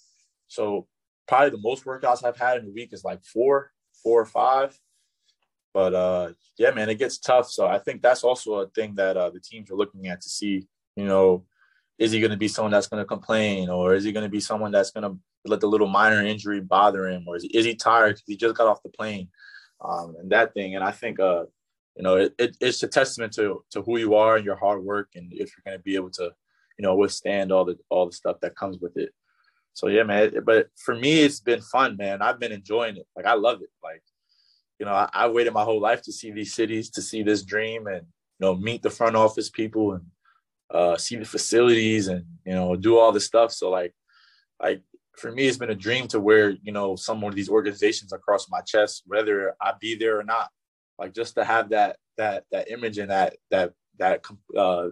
so 0.47 0.87
probably 1.27 1.49
the 1.49 1.61
most 1.61 1.85
workouts 1.85 2.23
I've 2.23 2.37
had 2.37 2.57
in 2.57 2.67
a 2.67 2.71
week 2.71 2.93
is 2.93 3.03
like 3.03 3.23
four, 3.25 3.71
four 4.03 4.21
or 4.21 4.25
five. 4.25 4.79
But 5.73 5.93
uh, 5.93 6.29
yeah, 6.57 6.71
man, 6.71 6.89
it 6.89 6.95
gets 6.95 7.19
tough. 7.19 7.51
So 7.51 7.67
I 7.67 7.79
think 7.79 8.01
that's 8.01 8.23
also 8.23 8.55
a 8.55 8.67
thing 8.69 8.95
that 8.95 9.17
uh, 9.17 9.29
the 9.29 9.39
teams 9.39 9.69
are 9.69 9.75
looking 9.75 10.07
at 10.07 10.21
to 10.21 10.29
see, 10.29 10.67
you 10.95 11.05
know, 11.05 11.45
is 11.99 12.11
he 12.11 12.19
going 12.19 12.31
to 12.31 12.37
be 12.37 12.47
someone 12.47 12.71
that's 12.71 12.87
going 12.87 13.01
to 13.01 13.07
complain 13.07 13.69
or 13.69 13.93
is 13.93 14.03
he 14.03 14.11
going 14.11 14.23
to 14.23 14.29
be 14.29 14.39
someone 14.39 14.71
that's 14.71 14.91
going 14.91 15.03
to 15.03 15.19
let 15.45 15.59
the 15.59 15.67
little 15.67 15.87
minor 15.87 16.25
injury 16.25 16.61
bother 16.61 17.07
him 17.07 17.25
or 17.27 17.35
is 17.35 17.43
he, 17.43 17.49
is 17.49 17.65
he 17.65 17.75
tired 17.75 18.21
he 18.25 18.35
just 18.35 18.55
got 18.55 18.67
off 18.67 18.83
the 18.83 18.89
plane? 18.89 19.29
Um, 19.81 20.15
and 20.19 20.31
that 20.31 20.53
thing. 20.53 20.75
And 20.75 20.83
I 20.83 20.91
think, 20.91 21.19
uh, 21.19 21.45
you 21.95 22.03
know, 22.03 22.17
it, 22.17 22.33
it, 22.37 22.57
it's 22.61 22.83
a 22.83 22.87
testament 22.87 23.33
to 23.33 23.63
to 23.71 23.81
who 23.81 23.97
you 23.97 24.15
are 24.15 24.35
and 24.35 24.45
your 24.45 24.55
hard 24.55 24.83
work, 24.83 25.09
and 25.15 25.31
if 25.33 25.51
you're 25.51 25.63
going 25.65 25.77
to 25.77 25.83
be 25.83 25.95
able 25.95 26.11
to, 26.11 26.31
you 26.77 26.83
know, 26.83 26.95
withstand 26.95 27.51
all 27.51 27.65
the 27.65 27.77
all 27.89 28.05
the 28.05 28.11
stuff 28.11 28.39
that 28.41 28.55
comes 28.55 28.77
with 28.79 28.97
it. 28.97 29.13
So 29.73 29.87
yeah, 29.87 30.03
man. 30.03 30.31
But 30.45 30.69
for 30.75 30.95
me, 30.95 31.21
it's 31.21 31.39
been 31.39 31.61
fun, 31.61 31.97
man. 31.97 32.21
I've 32.21 32.39
been 32.39 32.51
enjoying 32.51 32.97
it. 32.97 33.07
Like 33.15 33.25
I 33.25 33.33
love 33.33 33.61
it. 33.61 33.69
Like, 33.83 34.03
you 34.79 34.85
know, 34.85 34.93
I, 34.93 35.09
I 35.13 35.27
waited 35.27 35.53
my 35.53 35.63
whole 35.63 35.81
life 35.81 36.01
to 36.03 36.11
see 36.11 36.31
these 36.31 36.53
cities, 36.53 36.89
to 36.91 37.01
see 37.01 37.23
this 37.23 37.43
dream, 37.43 37.87
and 37.87 38.01
you 38.01 38.41
know, 38.41 38.55
meet 38.55 38.83
the 38.83 38.89
front 38.89 39.15
office 39.15 39.49
people 39.49 39.93
and 39.93 40.05
uh, 40.71 40.97
see 40.97 41.15
the 41.15 41.25
facilities, 41.25 42.07
and 42.07 42.25
you 42.45 42.53
know, 42.53 42.75
do 42.75 42.97
all 42.97 43.11
the 43.11 43.19
stuff. 43.19 43.51
So 43.51 43.69
like, 43.69 43.93
like 44.61 44.81
for 45.17 45.31
me, 45.31 45.47
it's 45.47 45.57
been 45.57 45.71
a 45.71 45.75
dream 45.75 46.07
to 46.09 46.19
wear, 46.19 46.51
you 46.61 46.71
know, 46.71 46.95
some 46.95 47.23
of 47.23 47.33
these 47.35 47.49
organizations 47.49 48.13
across 48.13 48.49
my 48.49 48.61
chest, 48.61 49.03
whether 49.07 49.55
I 49.59 49.73
be 49.79 49.95
there 49.95 50.19
or 50.19 50.23
not. 50.23 50.49
Like 50.99 51.13
just 51.13 51.35
to 51.35 51.43
have 51.43 51.69
that 51.69 51.97
that 52.17 52.45
that 52.51 52.71
image 52.71 52.97
and 52.97 53.11
that 53.11 53.35
that 53.51 53.73
that 53.99 54.25
uh, 54.55 54.89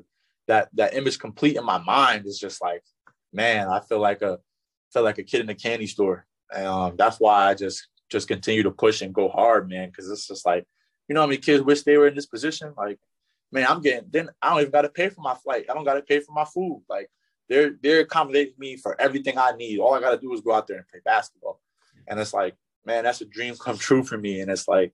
that 0.48 0.70
that 0.74 0.96
image 0.96 1.20
complete 1.20 1.55
in 1.55 1.65
my 1.65 1.77
mind 1.77 2.25
is 2.25 2.39
just 2.39 2.62
like, 2.62 2.84
man, 3.32 3.70
I 3.70 3.79
feel 3.82 4.00
like 4.00 4.22
a 4.22 4.39
feel 4.91 5.03
like 5.03 5.17
a 5.17 5.24
kid 5.24 5.41
in 5.41 5.50
a 5.50 5.55
candy 5.55 5.88
store. 5.88 6.25
And 6.55 6.67
um, 6.67 6.96
that's 6.98 7.20
why 7.20 7.50
I 7.50 7.53
just 7.53 7.88
just 8.10 8.27
continue 8.27 8.63
to 8.63 8.72
push 8.72 9.01
and 9.01 9.13
go 9.13 9.29
hard, 9.29 9.70
man. 9.70 9.89
Because 9.89 10.10
it's 10.10 10.27
just 10.27 10.46
like, 10.46 10.65
you 11.08 11.15
know, 11.15 11.22
how 11.22 11.27
many 11.27 11.38
kids 11.38 11.63
wish 11.63 11.84
they 11.84 11.98
were 11.98 12.08
in 12.08 12.15
this 12.15 12.27
position. 12.27 12.74
Like, 12.77 13.00
man, 13.51 13.67
I'm 13.67 13.82
getting 13.82 14.10
then 14.12 14.29
I 14.41 14.50
don't 14.50 14.62
even 14.62 14.72
got 14.72 14.84
to 14.84 14.89
pay 14.89 15.10
for 15.10 15.22
my 15.22 15.36
flight. 15.36 15.65
I 15.70 15.74
don't 15.74 15.86
got 15.86 15.96
to 15.96 16.01
pay 16.01 16.20
for 16.20 16.34
my 16.34 16.46
food. 16.46 16.84
Like 16.89 17.10
they're 17.50 17.72
they're 17.82 18.02
accommodating 18.02 18.56
me 18.58 18.78
for 18.78 19.00
everything 19.00 19.38
I 19.38 19.52
need. 19.52 19.80
All 19.80 19.94
I 19.94 20.00
gotta 20.00 20.18
do 20.18 20.34
is 20.34 20.42
go 20.42 20.54
out 20.54 20.68
there 20.68 20.78
and 20.78 20.88
play 20.88 21.02
basketball. 21.04 21.62
And 22.08 22.20
it's 22.20 22.34
like, 22.34 22.56
man, 22.86 23.04
that's 23.04 23.22
a 23.22 23.25
dream 23.25 23.56
come 23.56 23.78
true 23.88 24.04
for 24.04 24.18
me. 24.18 24.42
And 24.42 24.52
it's 24.52 24.68
like 24.68 24.94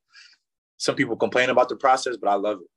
some 0.78 0.96
people 0.96 1.16
complain 1.16 1.50
about 1.50 1.70
the 1.70 1.76
process, 1.76 2.18
but 2.18 2.30
I 2.30 2.36
love 2.36 2.60
it. 2.62 2.68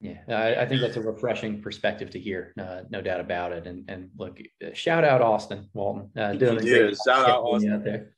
Yeah, 0.00 0.18
I, 0.36 0.62
I 0.62 0.66
think 0.66 0.80
that's 0.80 0.96
a 0.96 1.00
refreshing 1.00 1.62
perspective 1.62 2.10
to 2.10 2.18
hear, 2.18 2.52
uh, 2.60 2.80
no 2.90 3.00
doubt 3.00 3.20
about 3.20 3.52
it. 3.52 3.68
And 3.68 3.88
and 3.88 4.10
look, 4.18 4.40
uh, 4.64 4.70
shout 4.74 5.04
out 5.04 5.22
Austin 5.22 5.68
Walton, 5.74 6.10
uh, 6.20 6.32
doing 6.32 6.58
a 6.58 6.60
great 6.60 6.96
shout 7.06 7.28
out 7.28 7.42
Austin 7.42 7.72
out 7.72 7.84
there. 7.84 8.12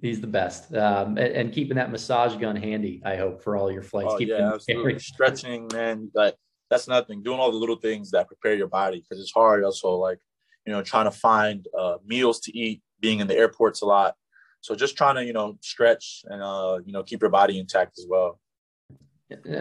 He's 0.00 0.20
the 0.20 0.26
best, 0.26 0.74
um, 0.74 1.16
and, 1.18 1.32
and, 1.32 1.52
keeping 1.52 1.76
that 1.76 1.92
massage 1.92 2.36
gun 2.36 2.56
handy. 2.56 3.00
I 3.04 3.16
hope 3.16 3.42
for 3.42 3.56
all 3.56 3.70
your 3.70 3.82
flights. 3.82 4.14
Oh, 4.14 4.18
yeah, 4.18 4.52
absolutely. 4.54 4.98
Stretching, 4.98 5.68
man. 5.72 6.10
Like 6.14 6.34
that's 6.70 6.88
nothing. 6.88 7.22
Doing 7.22 7.38
all 7.38 7.52
the 7.52 7.58
little 7.58 7.76
things 7.76 8.10
that 8.12 8.26
prepare 8.26 8.54
your 8.54 8.66
body 8.68 9.00
because 9.00 9.22
it's 9.22 9.32
hard. 9.32 9.62
Also, 9.62 9.92
like 9.92 10.18
you 10.66 10.72
know, 10.72 10.82
trying 10.82 11.06
to 11.06 11.10
find 11.10 11.66
uh, 11.76 11.96
meals 12.04 12.40
to 12.40 12.56
eat 12.56 12.82
being 13.00 13.20
in 13.20 13.26
the 13.26 13.36
airports 13.36 13.82
a 13.82 13.86
lot. 13.86 14.14
So 14.60 14.74
just 14.74 14.96
trying 14.96 15.14
to, 15.16 15.24
you 15.24 15.32
know, 15.32 15.56
stretch 15.62 16.22
and, 16.26 16.42
uh, 16.42 16.78
you 16.84 16.92
know, 16.92 17.02
keep 17.02 17.22
your 17.22 17.30
body 17.30 17.58
intact 17.58 17.98
as 17.98 18.06
well. 18.08 18.38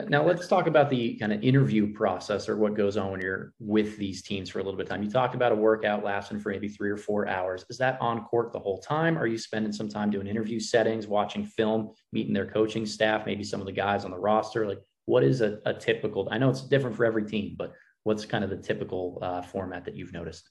Now 0.07 0.25
let's 0.25 0.47
talk 0.47 0.65
about 0.65 0.89
the 0.89 1.15
kind 1.17 1.31
of 1.31 1.43
interview 1.43 1.93
process 1.93 2.49
or 2.49 2.57
what 2.57 2.73
goes 2.73 2.97
on 2.97 3.11
when 3.11 3.21
you're 3.21 3.53
with 3.59 3.97
these 3.97 4.23
teams 4.23 4.49
for 4.49 4.59
a 4.59 4.63
little 4.63 4.75
bit 4.75 4.87
of 4.87 4.89
time. 4.89 5.03
You 5.03 5.11
talked 5.11 5.35
about 5.35 5.51
a 5.51 5.55
workout 5.55 6.03
lasting 6.03 6.39
for 6.39 6.49
maybe 6.49 6.67
three 6.67 6.89
or 6.89 6.97
four 6.97 7.27
hours. 7.27 7.65
Is 7.69 7.77
that 7.77 8.01
on 8.01 8.23
court 8.25 8.51
the 8.51 8.59
whole 8.59 8.79
time? 8.79 9.15
Are 9.15 9.27
you 9.27 9.37
spending 9.37 9.71
some 9.71 9.87
time 9.87 10.09
doing 10.09 10.25
interview 10.25 10.59
settings, 10.59 11.05
watching 11.05 11.45
film, 11.45 11.91
meeting 12.11 12.33
their 12.33 12.47
coaching 12.47 12.85
staff, 12.85 13.27
maybe 13.27 13.43
some 13.43 13.59
of 13.59 13.67
the 13.67 13.71
guys 13.71 14.05
on 14.05 14.11
the 14.11 14.17
roster? 14.17 14.67
Like 14.67 14.79
what 15.05 15.23
is 15.23 15.41
a, 15.41 15.59
a 15.67 15.73
typical, 15.73 16.27
I 16.31 16.39
know 16.39 16.49
it's 16.49 16.61
different 16.61 16.95
for 16.95 17.05
every 17.05 17.25
team, 17.25 17.55
but 17.55 17.73
what's 18.03 18.25
kind 18.25 18.43
of 18.43 18.49
the 18.49 18.57
typical 18.57 19.19
uh, 19.21 19.43
format 19.43 19.85
that 19.85 19.95
you've 19.95 20.13
noticed? 20.13 20.49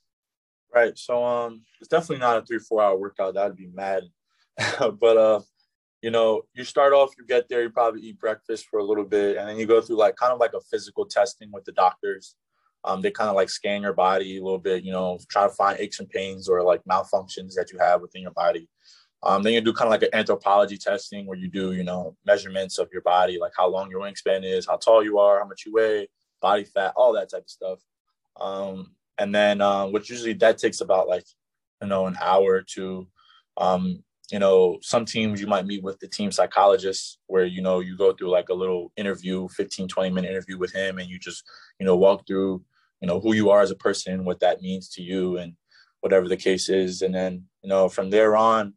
Right. 0.74 0.96
So 0.98 1.24
um, 1.24 1.62
it's 1.80 1.88
definitely 1.88 2.18
not 2.18 2.42
a 2.42 2.46
three, 2.46 2.58
four 2.58 2.82
hour 2.82 2.96
workout. 2.96 3.34
That'd 3.34 3.56
be 3.56 3.68
mad. 3.68 4.04
but 4.78 5.16
uh, 5.16 5.40
you 6.02 6.10
know, 6.10 6.42
you 6.54 6.64
start 6.64 6.92
off, 6.92 7.14
you 7.18 7.26
get 7.26 7.48
there, 7.48 7.62
you 7.62 7.70
probably 7.70 8.02
eat 8.02 8.20
breakfast 8.20 8.66
for 8.70 8.78
a 8.78 8.84
little 8.84 9.04
bit, 9.04 9.36
and 9.36 9.48
then 9.48 9.58
you 9.58 9.66
go 9.66 9.80
through 9.80 9.96
like 9.96 10.16
kind 10.16 10.32
of 10.32 10.38
like 10.38 10.52
a 10.54 10.60
physical 10.60 11.06
testing 11.06 11.50
with 11.52 11.64
the 11.64 11.72
doctors. 11.72 12.36
Um, 12.84 13.02
they 13.02 13.10
kind 13.10 13.28
of 13.28 13.34
like 13.34 13.50
scan 13.50 13.82
your 13.82 13.92
body 13.92 14.38
a 14.38 14.42
little 14.42 14.58
bit, 14.58 14.84
you 14.84 14.92
know, 14.92 15.18
try 15.28 15.46
to 15.46 15.52
find 15.52 15.80
aches 15.80 15.98
and 15.98 16.08
pains 16.08 16.48
or 16.48 16.62
like 16.62 16.82
malfunctions 16.84 17.54
that 17.54 17.72
you 17.72 17.78
have 17.78 18.00
within 18.00 18.22
your 18.22 18.30
body. 18.30 18.68
Um, 19.24 19.42
then 19.42 19.52
you 19.52 19.60
do 19.60 19.72
kind 19.72 19.88
of 19.88 19.90
like 19.90 20.02
an 20.02 20.16
anthropology 20.16 20.78
testing 20.78 21.26
where 21.26 21.36
you 21.36 21.48
do, 21.48 21.72
you 21.72 21.82
know, 21.82 22.16
measurements 22.24 22.78
of 22.78 22.88
your 22.92 23.02
body, 23.02 23.38
like 23.40 23.52
how 23.56 23.68
long 23.68 23.90
your 23.90 24.00
wingspan 24.00 24.44
is, 24.44 24.66
how 24.66 24.76
tall 24.76 25.02
you 25.02 25.18
are, 25.18 25.40
how 25.40 25.46
much 25.46 25.64
you 25.66 25.72
weigh, 25.72 26.08
body 26.40 26.64
fat, 26.64 26.92
all 26.94 27.12
that 27.14 27.30
type 27.30 27.42
of 27.42 27.50
stuff. 27.50 27.80
Um, 28.40 28.94
and 29.18 29.34
then, 29.34 29.60
uh, 29.60 29.86
which 29.86 30.10
usually 30.10 30.32
that 30.34 30.58
takes 30.58 30.80
about 30.80 31.08
like, 31.08 31.24
you 31.82 31.88
know, 31.88 32.06
an 32.06 32.16
hour 32.20 32.54
or 32.54 32.62
two. 32.62 33.08
Um, 33.56 34.02
you 34.30 34.38
know, 34.38 34.78
some 34.82 35.04
teams 35.04 35.40
you 35.40 35.46
might 35.46 35.66
meet 35.66 35.82
with 35.82 35.98
the 36.00 36.06
team 36.08 36.30
psychologist 36.30 37.18
where, 37.28 37.46
you 37.46 37.62
know, 37.62 37.80
you 37.80 37.96
go 37.96 38.12
through 38.12 38.30
like 38.30 38.50
a 38.50 38.54
little 38.54 38.92
interview, 38.96 39.48
15, 39.48 39.88
20 39.88 40.10
minute 40.10 40.30
interview 40.30 40.58
with 40.58 40.72
him 40.72 40.98
and 40.98 41.08
you 41.08 41.18
just, 41.18 41.42
you 41.80 41.86
know, 41.86 41.96
walk 41.96 42.26
through, 42.26 42.62
you 43.00 43.08
know, 43.08 43.20
who 43.20 43.34
you 43.34 43.50
are 43.50 43.62
as 43.62 43.70
a 43.70 43.76
person, 43.76 44.24
what 44.24 44.40
that 44.40 44.60
means 44.60 44.90
to 44.90 45.02
you 45.02 45.38
and 45.38 45.54
whatever 46.00 46.28
the 46.28 46.36
case 46.36 46.68
is. 46.68 47.00
And 47.00 47.14
then, 47.14 47.44
you 47.62 47.70
know, 47.70 47.88
from 47.88 48.10
there 48.10 48.36
on, 48.36 48.74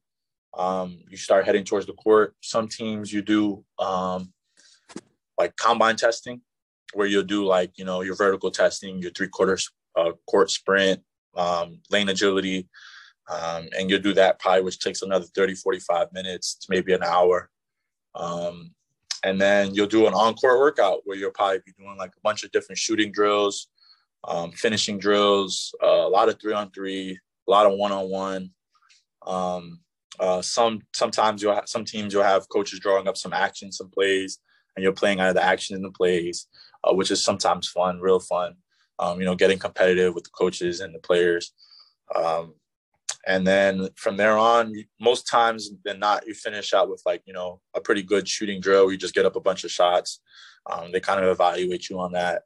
um, 0.57 1.00
you 1.10 1.17
start 1.17 1.45
heading 1.45 1.65
towards 1.65 1.86
the 1.86 1.93
court. 1.93 2.33
Some 2.41 2.67
teams 2.67 3.12
you 3.12 3.21
do 3.21 3.63
um, 3.77 4.31
like 5.38 5.55
combine 5.57 5.98
testing 5.98 6.41
where 6.93 7.07
you'll 7.07 7.24
do 7.24 7.45
like, 7.45 7.77
you 7.77 7.86
know, 7.86 8.01
your 8.01 8.15
vertical 8.15 8.51
testing, 8.51 9.01
your 9.01 9.12
three 9.12 9.27
quarters 9.29 9.69
uh, 9.95 10.12
court 10.29 10.50
sprint, 10.51 11.01
um, 11.36 11.79
lane 11.89 12.10
agility, 12.10 12.67
um, 13.29 13.67
and 13.77 13.89
you'll 13.89 14.01
do 14.01 14.13
that 14.13 14.39
probably, 14.39 14.63
which 14.63 14.79
takes 14.79 15.01
another 15.01 15.25
30, 15.36 15.55
45 15.55 16.07
minutes 16.13 16.55
to 16.55 16.67
maybe 16.69 16.93
an 16.93 17.03
hour. 17.03 17.50
Um, 18.15 18.71
and 19.24 19.39
then 19.39 19.74
you'll 19.74 19.88
do 19.88 20.07
an 20.07 20.13
encore 20.13 20.60
workout 20.60 21.01
where 21.05 21.17
you'll 21.17 21.31
probably 21.31 21.60
be 21.65 21.74
doing 21.77 21.98
like 21.98 22.12
a 22.15 22.21
bunch 22.24 22.43
of 22.43 22.51
different 22.51 22.79
shooting 22.79 23.12
drills, 23.12 23.67
um, 24.24 24.51
finishing 24.51 24.98
drills, 24.98 25.74
uh, 25.83 25.88
a 25.88 26.10
lot 26.10 26.29
of 26.29 26.39
three 26.41 26.53
on 26.53 26.71
three, 26.71 27.17
a 27.48 27.51
lot 27.51 27.65
of 27.65 27.77
one 27.77 27.91
on 27.91 28.10
one. 28.10 28.50
Some 30.41 30.81
sometimes 30.93 31.41
you'll 31.41 31.55
have 31.55 31.69
some 31.69 31.86
teams 31.86 32.13
you'll 32.13 32.24
have 32.24 32.50
coaches 32.50 32.79
drawing 32.79 33.07
up 33.07 33.17
some 33.17 33.33
action, 33.33 33.71
some 33.71 33.89
plays, 33.89 34.39
and 34.75 34.83
you're 34.83 34.93
playing 34.93 35.19
out 35.19 35.29
of 35.29 35.36
the 35.36 35.43
action 35.43 35.75
in 35.75 35.81
the 35.81 35.91
plays, 35.91 36.48
uh, 36.83 36.93
which 36.93 37.12
is 37.12 37.24
sometimes 37.24 37.67
fun, 37.67 38.00
real 38.00 38.19
fun. 38.19 38.55
Um, 39.01 39.20
you 39.20 39.25
know, 39.25 39.36
getting 39.36 39.60
competitive 39.60 40.13
with 40.13 40.24
the 40.24 40.29
coaches 40.29 40.80
and 40.80 40.93
the 40.95 40.99
players. 40.99 41.54
Um, 42.15 42.54
and 43.28 43.45
then 43.45 43.89
from 43.95 44.15
there 44.17 44.38
on 44.38 44.73
most 44.99 45.28
times 45.28 45.71
than 45.84 45.99
not 45.99 46.25
you 46.25 46.34
finish 46.34 46.73
out 46.73 46.89
with 46.89 47.02
like 47.06 47.21
you 47.25 47.34
know 47.34 47.62
a 47.75 47.82
pretty 47.82 48.02
good 48.02 48.28
shooting 48.28 48.60
drill 48.60 48.91
you 48.91 48.97
just 48.97 49.13
get 49.13 49.25
up 49.25 49.36
a 49.36 49.41
bunch 49.41 49.63
of 49.63 49.71
shots. 49.71 50.21
Um, 50.69 50.91
they 50.91 50.99
kind 50.99 51.23
of 51.23 51.30
evaluate 51.30 51.89
you 51.89 51.99
on 51.99 52.13
that. 52.13 52.43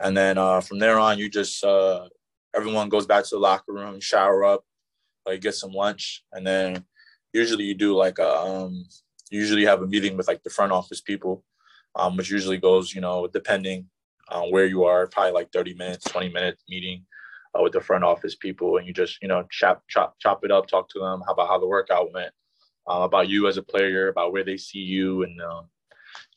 And 0.00 0.16
then 0.16 0.38
uh, 0.38 0.60
from 0.60 0.78
there 0.78 0.98
on 0.98 1.18
you 1.18 1.28
just 1.28 1.64
uh, 1.64 2.08
everyone 2.54 2.88
goes 2.88 3.06
back 3.06 3.24
to 3.24 3.30
the 3.32 3.40
locker 3.40 3.72
room 3.72 4.00
shower 4.00 4.44
up 4.44 4.64
like 5.26 5.40
get 5.40 5.54
some 5.54 5.72
lunch. 5.72 6.24
And 6.32 6.46
then 6.46 6.84
usually 7.32 7.64
you 7.64 7.74
do 7.74 7.94
like 7.94 8.18
a 8.18 8.38
um, 8.38 8.84
usually 9.30 9.64
have 9.64 9.82
a 9.82 9.86
meeting 9.86 10.16
with 10.16 10.28
like 10.28 10.42
the 10.42 10.50
front 10.50 10.72
office 10.72 11.00
people 11.00 11.44
um, 11.96 12.16
which 12.16 12.30
usually 12.30 12.58
goes 12.58 12.94
you 12.94 13.00
know 13.00 13.26
depending 13.26 13.86
on 14.30 14.50
where 14.50 14.66
you 14.66 14.84
are 14.84 15.06
probably 15.06 15.32
like 15.32 15.50
30 15.52 15.74
minutes 15.74 16.04
20 16.06 16.28
minutes 16.30 16.64
meeting 16.68 17.04
uh, 17.54 17.62
with 17.62 17.72
the 17.72 17.80
front 17.80 18.04
office 18.04 18.34
people, 18.34 18.76
and 18.76 18.86
you 18.86 18.92
just 18.92 19.18
you 19.22 19.28
know 19.28 19.44
chop 19.50 19.82
chop 19.88 20.16
chop 20.18 20.44
it 20.44 20.50
up, 20.50 20.66
talk 20.66 20.88
to 20.90 20.98
them 20.98 21.22
How 21.26 21.32
about 21.32 21.48
how 21.48 21.58
the 21.58 21.66
workout 21.66 22.12
went, 22.12 22.32
um, 22.86 23.02
about 23.02 23.28
you 23.28 23.48
as 23.48 23.56
a 23.56 23.62
player, 23.62 24.08
about 24.08 24.32
where 24.32 24.44
they 24.44 24.56
see 24.56 24.80
you, 24.80 25.22
and 25.22 25.40
um, 25.40 25.68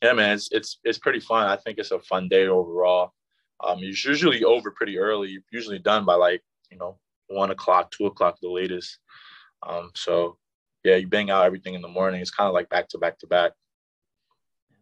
yeah, 0.02 0.12
man, 0.12 0.34
it's 0.34 0.48
it's 0.52 0.78
it's 0.84 0.98
pretty 0.98 1.20
fun. 1.20 1.48
I 1.48 1.56
think 1.56 1.78
it's 1.78 1.90
a 1.90 2.00
fun 2.00 2.28
day 2.28 2.46
overall. 2.46 3.12
Um, 3.62 3.78
it's 3.82 4.04
usually 4.04 4.42
over 4.44 4.70
pretty 4.70 4.98
early. 4.98 5.38
Usually 5.52 5.78
done 5.78 6.04
by 6.04 6.14
like 6.14 6.42
you 6.70 6.78
know 6.78 6.98
one 7.28 7.50
o'clock, 7.50 7.90
two 7.90 8.06
o'clock 8.06 8.38
the 8.40 8.48
latest. 8.48 8.98
Um, 9.66 9.90
so 9.94 10.38
yeah, 10.84 10.96
you 10.96 11.06
bang 11.06 11.30
out 11.30 11.44
everything 11.44 11.74
in 11.74 11.82
the 11.82 11.88
morning. 11.88 12.20
It's 12.20 12.30
kind 12.30 12.48
of 12.48 12.54
like 12.54 12.68
back 12.68 12.88
to 12.88 12.98
back 12.98 13.18
to 13.20 13.26
back. 13.26 13.52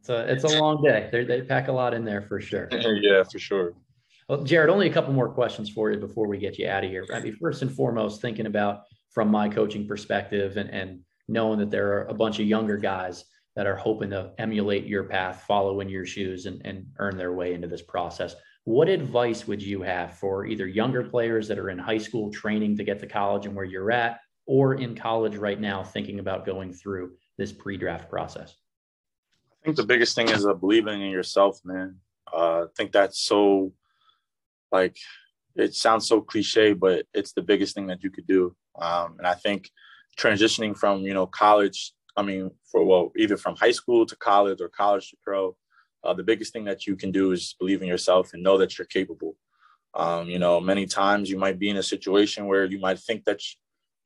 It's 0.00 0.08
a 0.08 0.32
it's 0.32 0.44
a 0.44 0.60
long 0.60 0.82
day. 0.82 1.08
They 1.12 1.24
they 1.24 1.42
pack 1.42 1.68
a 1.68 1.72
lot 1.72 1.94
in 1.94 2.04
there 2.04 2.22
for 2.22 2.40
sure. 2.40 2.68
yeah, 2.72 3.22
for 3.22 3.38
sure. 3.38 3.74
Well, 4.28 4.42
Jared, 4.44 4.70
only 4.70 4.88
a 4.88 4.92
couple 4.92 5.12
more 5.12 5.28
questions 5.28 5.68
for 5.68 5.90
you 5.90 5.98
before 5.98 6.26
we 6.26 6.38
get 6.38 6.58
you 6.58 6.68
out 6.68 6.84
of 6.84 6.90
here. 6.90 7.04
I 7.12 7.20
mean, 7.20 7.36
first 7.36 7.62
and 7.62 7.70
foremost, 7.70 8.22
thinking 8.22 8.46
about 8.46 8.82
from 9.10 9.28
my 9.28 9.48
coaching 9.48 9.86
perspective 9.86 10.56
and, 10.56 10.70
and 10.70 11.00
knowing 11.28 11.58
that 11.58 11.70
there 11.70 11.92
are 11.92 12.04
a 12.06 12.14
bunch 12.14 12.38
of 12.38 12.46
younger 12.46 12.76
guys 12.76 13.24
that 13.56 13.66
are 13.66 13.76
hoping 13.76 14.10
to 14.10 14.32
emulate 14.38 14.86
your 14.86 15.04
path, 15.04 15.42
follow 15.46 15.80
in 15.80 15.88
your 15.88 16.06
shoes, 16.06 16.46
and, 16.46 16.62
and 16.64 16.86
earn 16.98 17.16
their 17.16 17.32
way 17.32 17.54
into 17.54 17.66
this 17.66 17.82
process. 17.82 18.36
What 18.64 18.88
advice 18.88 19.46
would 19.48 19.60
you 19.60 19.82
have 19.82 20.14
for 20.14 20.46
either 20.46 20.66
younger 20.66 21.02
players 21.02 21.48
that 21.48 21.58
are 21.58 21.70
in 21.70 21.78
high 21.78 21.98
school 21.98 22.30
training 22.30 22.76
to 22.76 22.84
get 22.84 23.00
to 23.00 23.06
college 23.06 23.46
and 23.46 23.54
where 23.54 23.64
you're 23.64 23.90
at, 23.90 24.20
or 24.46 24.74
in 24.74 24.94
college 24.94 25.36
right 25.36 25.60
now 25.60 25.82
thinking 25.82 26.20
about 26.20 26.46
going 26.46 26.72
through 26.72 27.16
this 27.36 27.52
pre 27.52 27.76
draft 27.76 28.08
process? 28.08 28.54
I 29.60 29.64
think 29.64 29.76
the 29.76 29.84
biggest 29.84 30.14
thing 30.14 30.28
is 30.30 30.46
uh, 30.46 30.54
believing 30.54 31.02
in 31.02 31.10
yourself, 31.10 31.60
man. 31.64 31.96
Uh, 32.32 32.62
I 32.62 32.66
think 32.76 32.92
that's 32.92 33.20
so 33.20 33.72
like 34.72 34.96
it 35.56 35.74
sounds 35.74 36.06
so 36.06 36.20
cliche, 36.20 36.72
but 36.72 37.06
it's 37.12 37.32
the 37.32 37.42
biggest 37.42 37.74
thing 37.74 37.86
that 37.88 38.02
you 38.02 38.10
could 38.10 38.26
do. 38.26 38.54
Um, 38.80 39.16
and 39.18 39.26
I 39.26 39.34
think 39.34 39.70
transitioning 40.18 40.76
from 40.76 41.02
you 41.02 41.12
know 41.12 41.26
college, 41.26 41.92
I 42.16 42.22
mean, 42.22 42.50
for 42.70 42.84
well, 42.84 43.12
either 43.16 43.36
from 43.36 43.56
high 43.56 43.72
school 43.72 44.06
to 44.06 44.16
college 44.16 44.60
or 44.60 44.68
college 44.68 45.10
to 45.10 45.16
pro, 45.22 45.56
uh, 46.04 46.14
the 46.14 46.22
biggest 46.22 46.52
thing 46.52 46.64
that 46.64 46.86
you 46.86 46.96
can 46.96 47.10
do 47.10 47.32
is 47.32 47.54
believe 47.58 47.82
in 47.82 47.88
yourself 47.88 48.32
and 48.32 48.42
know 48.42 48.56
that 48.58 48.78
you're 48.78 48.86
capable. 48.86 49.36
Um, 49.92 50.28
you 50.28 50.38
know, 50.38 50.60
many 50.60 50.86
times 50.86 51.28
you 51.28 51.38
might 51.38 51.58
be 51.58 51.68
in 51.68 51.76
a 51.76 51.82
situation 51.82 52.46
where 52.46 52.64
you 52.64 52.78
might 52.78 52.98
think 52.98 53.24
that 53.24 53.40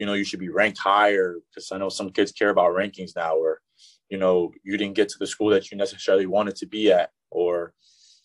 you 0.00 0.06
know 0.06 0.14
you 0.14 0.24
should 0.24 0.40
be 0.40 0.48
ranked 0.48 0.78
higher 0.78 1.36
because 1.50 1.70
I 1.70 1.78
know 1.78 1.90
some 1.90 2.10
kids 2.10 2.32
care 2.32 2.50
about 2.50 2.74
rankings 2.74 3.12
now, 3.14 3.36
or 3.36 3.60
you 4.08 4.18
know 4.18 4.52
you 4.62 4.76
didn't 4.76 4.94
get 4.94 5.08
to 5.10 5.18
the 5.18 5.26
school 5.26 5.50
that 5.50 5.70
you 5.70 5.76
necessarily 5.76 6.26
wanted 6.26 6.56
to 6.56 6.66
be 6.66 6.92
at, 6.92 7.10
or 7.30 7.74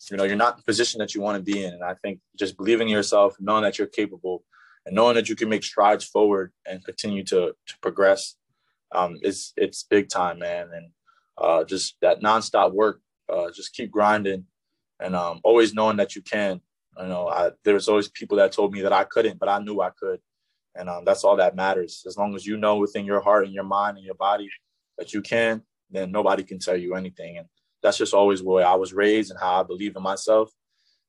you 0.10 0.18
know, 0.18 0.24
you're 0.24 0.36
not 0.36 0.58
the 0.58 0.64
position 0.64 1.00
that 1.00 1.14
you 1.14 1.22
want 1.22 1.38
to 1.38 1.52
be 1.52 1.64
in. 1.64 1.74
And 1.74 1.84
I 1.84 1.96
think 1.96 2.20
just 2.38 2.58
believing 2.58 2.88
in 2.88 2.94
yourself, 2.94 3.36
knowing 3.40 3.64
that 3.64 3.78
you're 3.78 3.88
capable, 3.88 4.44
and 4.86 4.96
knowing 4.96 5.16
that 5.16 5.28
you 5.28 5.36
can 5.36 5.50
make 5.50 5.64
strides 5.64 6.06
forward 6.06 6.54
and 6.66 6.84
continue 6.84 7.24
to 7.26 7.54
to 7.68 7.80
progress, 7.82 8.36
um, 8.94 9.18
it's 9.22 9.54
it's 9.58 9.84
big 9.84 10.10
time, 10.10 10.40
man. 10.40 10.70
And 10.74 10.92
uh, 11.38 11.64
just 11.66 11.98
that 12.02 12.22
nonstop 12.22 12.74
work, 12.74 13.02
uh, 13.32 13.52
just 13.52 13.74
keep 13.74 13.92
grinding, 13.92 14.46
and 15.00 15.16
um, 15.16 15.42
always 15.44 15.74
knowing 15.74 15.98
that 15.98 16.16
you 16.16 16.22
can. 16.22 16.62
You 16.98 17.08
know, 17.08 17.30
I, 17.30 17.52
there 17.64 17.76
was 17.76 17.88
always 17.88 18.10
people 18.10 18.38
that 18.38 18.52
told 18.52 18.74
me 18.74 18.82
that 18.82 18.94
I 18.94 19.04
couldn't, 19.04 19.40
but 19.40 19.48
I 19.48 19.60
knew 19.60 19.82
I 19.82 19.92
could, 19.98 20.20
and 20.76 20.90
um, 20.90 21.04
that's 21.06 21.24
all 21.24 21.36
that 21.38 21.56
matters. 21.56 22.04
As 22.08 22.18
long 22.18 22.36
as 22.36 22.46
you 22.46 22.58
know 22.58 22.78
within 22.78 23.06
your 23.06 23.22
heart 23.22 23.46
and 23.46 23.54
your 23.54 23.64
mind 23.64 23.98
and 23.98 24.06
your 24.06 24.16
body 24.16 24.50
that 25.00 25.14
you 25.14 25.22
can, 25.22 25.64
then 25.90 26.12
nobody 26.12 26.44
can 26.44 26.60
tell 26.60 26.78
you 26.78 26.94
anything. 26.94 27.38
And 27.38 27.48
that's 27.82 27.98
just 27.98 28.14
always 28.14 28.44
where 28.44 28.68
I 28.68 28.76
was 28.76 28.94
raised 28.94 29.32
and 29.32 29.40
how 29.40 29.60
I 29.60 29.64
believe 29.64 29.96
in 29.96 30.04
myself. 30.04 30.52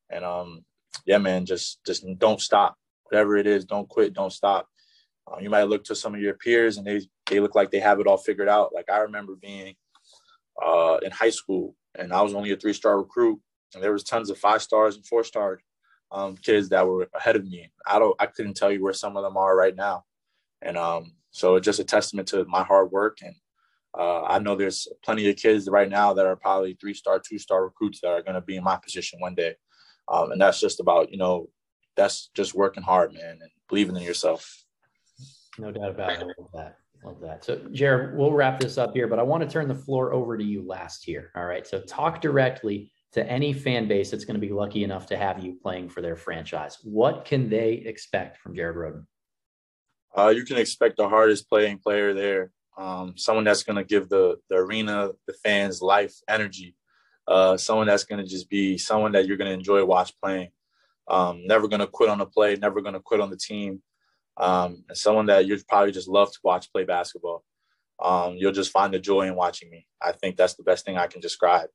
And 0.08 0.24
um, 0.24 0.64
yeah, 1.04 1.18
man, 1.18 1.44
just 1.44 1.84
just 1.84 2.06
don't 2.18 2.40
stop. 2.40 2.76
Whatever 3.04 3.36
it 3.36 3.46
is, 3.46 3.64
don't 3.64 3.88
quit, 3.88 4.14
don't 4.14 4.32
stop. 4.32 4.68
Um, 5.30 5.42
you 5.42 5.50
might 5.50 5.64
look 5.64 5.84
to 5.84 5.94
some 5.94 6.14
of 6.14 6.20
your 6.20 6.34
peers 6.34 6.78
and 6.78 6.86
they 6.86 7.00
they 7.28 7.40
look 7.40 7.54
like 7.54 7.70
they 7.70 7.80
have 7.80 8.00
it 8.00 8.06
all 8.06 8.16
figured 8.16 8.48
out. 8.48 8.72
Like 8.72 8.90
I 8.90 8.98
remember 8.98 9.34
being 9.34 9.74
uh, 10.64 10.98
in 11.02 11.10
high 11.10 11.30
school 11.30 11.74
and 11.96 12.12
I 12.12 12.22
was 12.22 12.34
only 12.34 12.52
a 12.52 12.56
three 12.56 12.72
star 12.72 12.98
recruit, 12.98 13.40
and 13.74 13.82
there 13.82 13.92
was 13.92 14.04
tons 14.04 14.30
of 14.30 14.38
five 14.38 14.62
stars 14.62 14.96
and 14.96 15.06
four 15.06 15.24
star 15.24 15.60
um, 16.12 16.36
kids 16.36 16.68
that 16.70 16.86
were 16.86 17.08
ahead 17.14 17.36
of 17.36 17.44
me. 17.44 17.70
I 17.86 17.98
don't 17.98 18.16
I 18.18 18.26
couldn't 18.26 18.54
tell 18.54 18.70
you 18.70 18.82
where 18.82 18.92
some 18.92 19.16
of 19.16 19.24
them 19.24 19.36
are 19.36 19.56
right 19.56 19.74
now, 19.74 20.04
and 20.62 20.76
um, 20.76 21.12
so 21.30 21.56
it's 21.56 21.64
just 21.64 21.80
a 21.80 21.84
testament 21.84 22.28
to 22.28 22.44
my 22.46 22.62
hard 22.62 22.90
work 22.90 23.18
and 23.22 23.34
uh, 23.98 24.22
I 24.22 24.38
know 24.38 24.54
there's 24.54 24.88
plenty 25.02 25.28
of 25.28 25.36
kids 25.36 25.68
right 25.68 25.88
now 25.88 26.12
that 26.14 26.26
are 26.26 26.36
probably 26.36 26.74
three 26.80 26.94
star, 26.94 27.20
two 27.20 27.38
star 27.38 27.64
recruits 27.64 28.00
that 28.00 28.08
are 28.08 28.22
going 28.22 28.34
to 28.34 28.40
be 28.40 28.56
in 28.56 28.64
my 28.64 28.76
position 28.76 29.20
one 29.20 29.34
day. 29.34 29.56
Um, 30.08 30.32
and 30.32 30.40
that's 30.40 30.60
just 30.60 30.80
about, 30.80 31.10
you 31.10 31.18
know, 31.18 31.48
that's 31.96 32.30
just 32.34 32.54
working 32.54 32.82
hard, 32.82 33.12
man, 33.12 33.38
and 33.40 33.50
believing 33.68 33.96
in 33.96 34.02
yourself. 34.02 34.64
No 35.58 35.70
doubt 35.70 35.90
about 35.90 36.12
it. 36.12 36.18
I 36.18 36.22
love 36.22 36.50
that. 36.54 36.76
Love 37.04 37.20
that. 37.20 37.44
So, 37.44 37.56
Jared, 37.72 38.16
we'll 38.16 38.32
wrap 38.32 38.60
this 38.60 38.78
up 38.78 38.92
here, 38.94 39.06
but 39.06 39.18
I 39.18 39.22
want 39.22 39.42
to 39.42 39.48
turn 39.48 39.68
the 39.68 39.74
floor 39.74 40.12
over 40.12 40.36
to 40.36 40.44
you 40.44 40.66
last 40.66 41.04
here. 41.04 41.30
All 41.34 41.46
right. 41.46 41.66
So, 41.66 41.80
talk 41.80 42.20
directly 42.20 42.92
to 43.12 43.26
any 43.26 43.52
fan 43.52 43.88
base 43.88 44.10
that's 44.10 44.24
going 44.24 44.40
to 44.40 44.46
be 44.46 44.52
lucky 44.52 44.84
enough 44.84 45.06
to 45.06 45.16
have 45.16 45.42
you 45.42 45.58
playing 45.60 45.88
for 45.88 46.00
their 46.00 46.16
franchise. 46.16 46.78
What 46.82 47.24
can 47.24 47.48
they 47.48 47.72
expect 47.72 48.38
from 48.38 48.54
Jared 48.54 48.76
Rhoden? 48.76 49.06
Uh, 50.16 50.28
you 50.28 50.44
can 50.44 50.58
expect 50.58 50.96
the 50.96 51.08
hardest 51.08 51.48
playing 51.48 51.78
player 51.78 52.14
there. 52.14 52.52
Um, 52.80 53.12
someone 53.18 53.44
that's 53.44 53.62
going 53.62 53.76
to 53.76 53.84
give 53.84 54.08
the 54.08 54.38
the 54.48 54.56
arena, 54.56 55.10
the 55.26 55.34
fans, 55.34 55.82
life, 55.82 56.14
energy. 56.26 56.74
Uh, 57.28 57.56
someone 57.56 57.86
that's 57.86 58.04
going 58.04 58.24
to 58.24 58.28
just 58.28 58.48
be 58.48 58.78
someone 58.78 59.12
that 59.12 59.26
you're 59.26 59.36
going 59.36 59.48
to 59.50 59.54
enjoy 59.54 59.84
watch 59.84 60.12
playing. 60.22 60.48
Um, 61.06 61.46
never 61.46 61.68
going 61.68 61.80
to 61.80 61.86
quit 61.86 62.08
on 62.08 62.20
a 62.20 62.26
play, 62.26 62.56
never 62.56 62.80
going 62.80 62.94
to 62.94 63.00
quit 63.00 63.20
on 63.20 63.30
the 63.30 63.36
team. 63.36 63.82
Um, 64.38 64.84
and 64.88 64.96
someone 64.96 65.26
that 65.26 65.46
you'd 65.46 65.66
probably 65.68 65.92
just 65.92 66.08
love 66.08 66.32
to 66.32 66.38
watch 66.42 66.72
play 66.72 66.84
basketball. 66.84 67.44
Um, 68.02 68.36
you'll 68.36 68.52
just 68.52 68.72
find 68.72 68.94
the 68.94 68.98
joy 68.98 69.26
in 69.26 69.36
watching 69.36 69.70
me. 69.70 69.86
I 70.00 70.12
think 70.12 70.36
that's 70.36 70.54
the 70.54 70.62
best 70.62 70.86
thing 70.86 70.96
I 70.96 71.06
can 71.06 71.20
describe. 71.20 71.68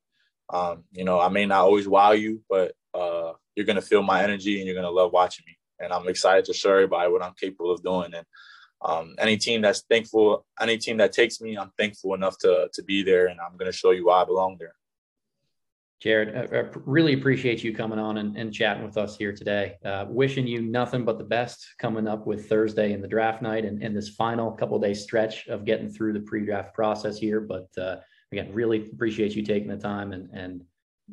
Um, 0.52 0.84
you 0.90 1.04
know, 1.04 1.20
I 1.20 1.28
may 1.28 1.46
not 1.46 1.64
always 1.64 1.86
wow 1.86 2.12
you, 2.12 2.42
but 2.50 2.72
uh, 2.94 3.32
you're 3.54 3.66
going 3.66 3.76
to 3.76 3.82
feel 3.82 4.02
my 4.02 4.24
energy 4.24 4.58
and 4.58 4.66
you're 4.66 4.74
going 4.74 4.84
to 4.86 4.90
love 4.90 5.12
watching 5.12 5.44
me. 5.46 5.56
And 5.78 5.92
I'm 5.92 6.08
excited 6.08 6.46
to 6.46 6.54
show 6.54 6.72
everybody 6.72 7.12
what 7.12 7.22
I'm 7.22 7.34
capable 7.40 7.70
of 7.70 7.82
doing. 7.82 8.12
And 8.14 8.26
um, 8.82 9.14
any 9.18 9.36
team 9.36 9.62
that's 9.62 9.82
thankful, 9.88 10.44
any 10.60 10.78
team 10.78 10.98
that 10.98 11.12
takes 11.12 11.40
me, 11.40 11.56
I'm 11.56 11.72
thankful 11.78 12.14
enough 12.14 12.38
to 12.38 12.68
to 12.72 12.82
be 12.82 13.02
there, 13.02 13.26
and 13.26 13.40
I'm 13.40 13.56
going 13.56 13.70
to 13.70 13.76
show 13.76 13.90
you 13.90 14.06
why 14.06 14.22
I 14.22 14.24
belong 14.24 14.56
there. 14.58 14.74
Jared, 16.00 16.52
I, 16.54 16.78
really 16.84 17.14
appreciate 17.14 17.64
you 17.64 17.74
coming 17.74 17.98
on 17.98 18.18
and, 18.18 18.36
and 18.36 18.52
chatting 18.52 18.84
with 18.84 18.98
us 18.98 19.16
here 19.16 19.32
today. 19.32 19.76
Uh, 19.82 20.04
wishing 20.08 20.46
you 20.46 20.60
nothing 20.60 21.06
but 21.06 21.16
the 21.16 21.24
best 21.24 21.66
coming 21.78 22.06
up 22.06 22.26
with 22.26 22.50
Thursday 22.50 22.92
and 22.92 23.02
the 23.02 23.08
draft 23.08 23.40
night 23.40 23.64
and, 23.64 23.82
and 23.82 23.96
this 23.96 24.10
final 24.10 24.52
couple 24.52 24.78
day 24.78 24.92
stretch 24.92 25.46
of 25.48 25.64
getting 25.64 25.88
through 25.88 26.12
the 26.12 26.20
pre-draft 26.20 26.74
process 26.74 27.16
here. 27.16 27.40
But 27.40 27.68
uh, 27.78 27.96
again, 28.30 28.52
really 28.52 28.90
appreciate 28.92 29.34
you 29.34 29.42
taking 29.42 29.68
the 29.68 29.76
time 29.78 30.12
and, 30.12 30.28
and 30.34 30.62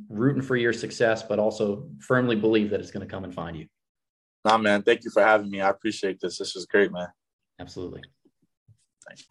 rooting 0.09 0.41
for 0.41 0.57
your 0.57 0.73
success, 0.73 1.23
but 1.23 1.39
also 1.39 1.87
firmly 1.99 2.35
believe 2.35 2.69
that 2.71 2.81
it's 2.81 2.91
going 2.91 3.07
to 3.07 3.11
come 3.11 3.23
and 3.23 3.33
find 3.33 3.55
you. 3.55 3.67
Nah, 4.43 4.57
man. 4.57 4.83
Thank 4.83 5.05
you 5.05 5.11
for 5.11 5.23
having 5.23 5.49
me. 5.49 5.61
I 5.61 5.69
appreciate 5.69 6.19
this. 6.19 6.37
This 6.37 6.55
was 6.55 6.65
great, 6.65 6.91
man. 6.91 7.07
Absolutely. 7.59 8.01
Thanks. 9.07 9.27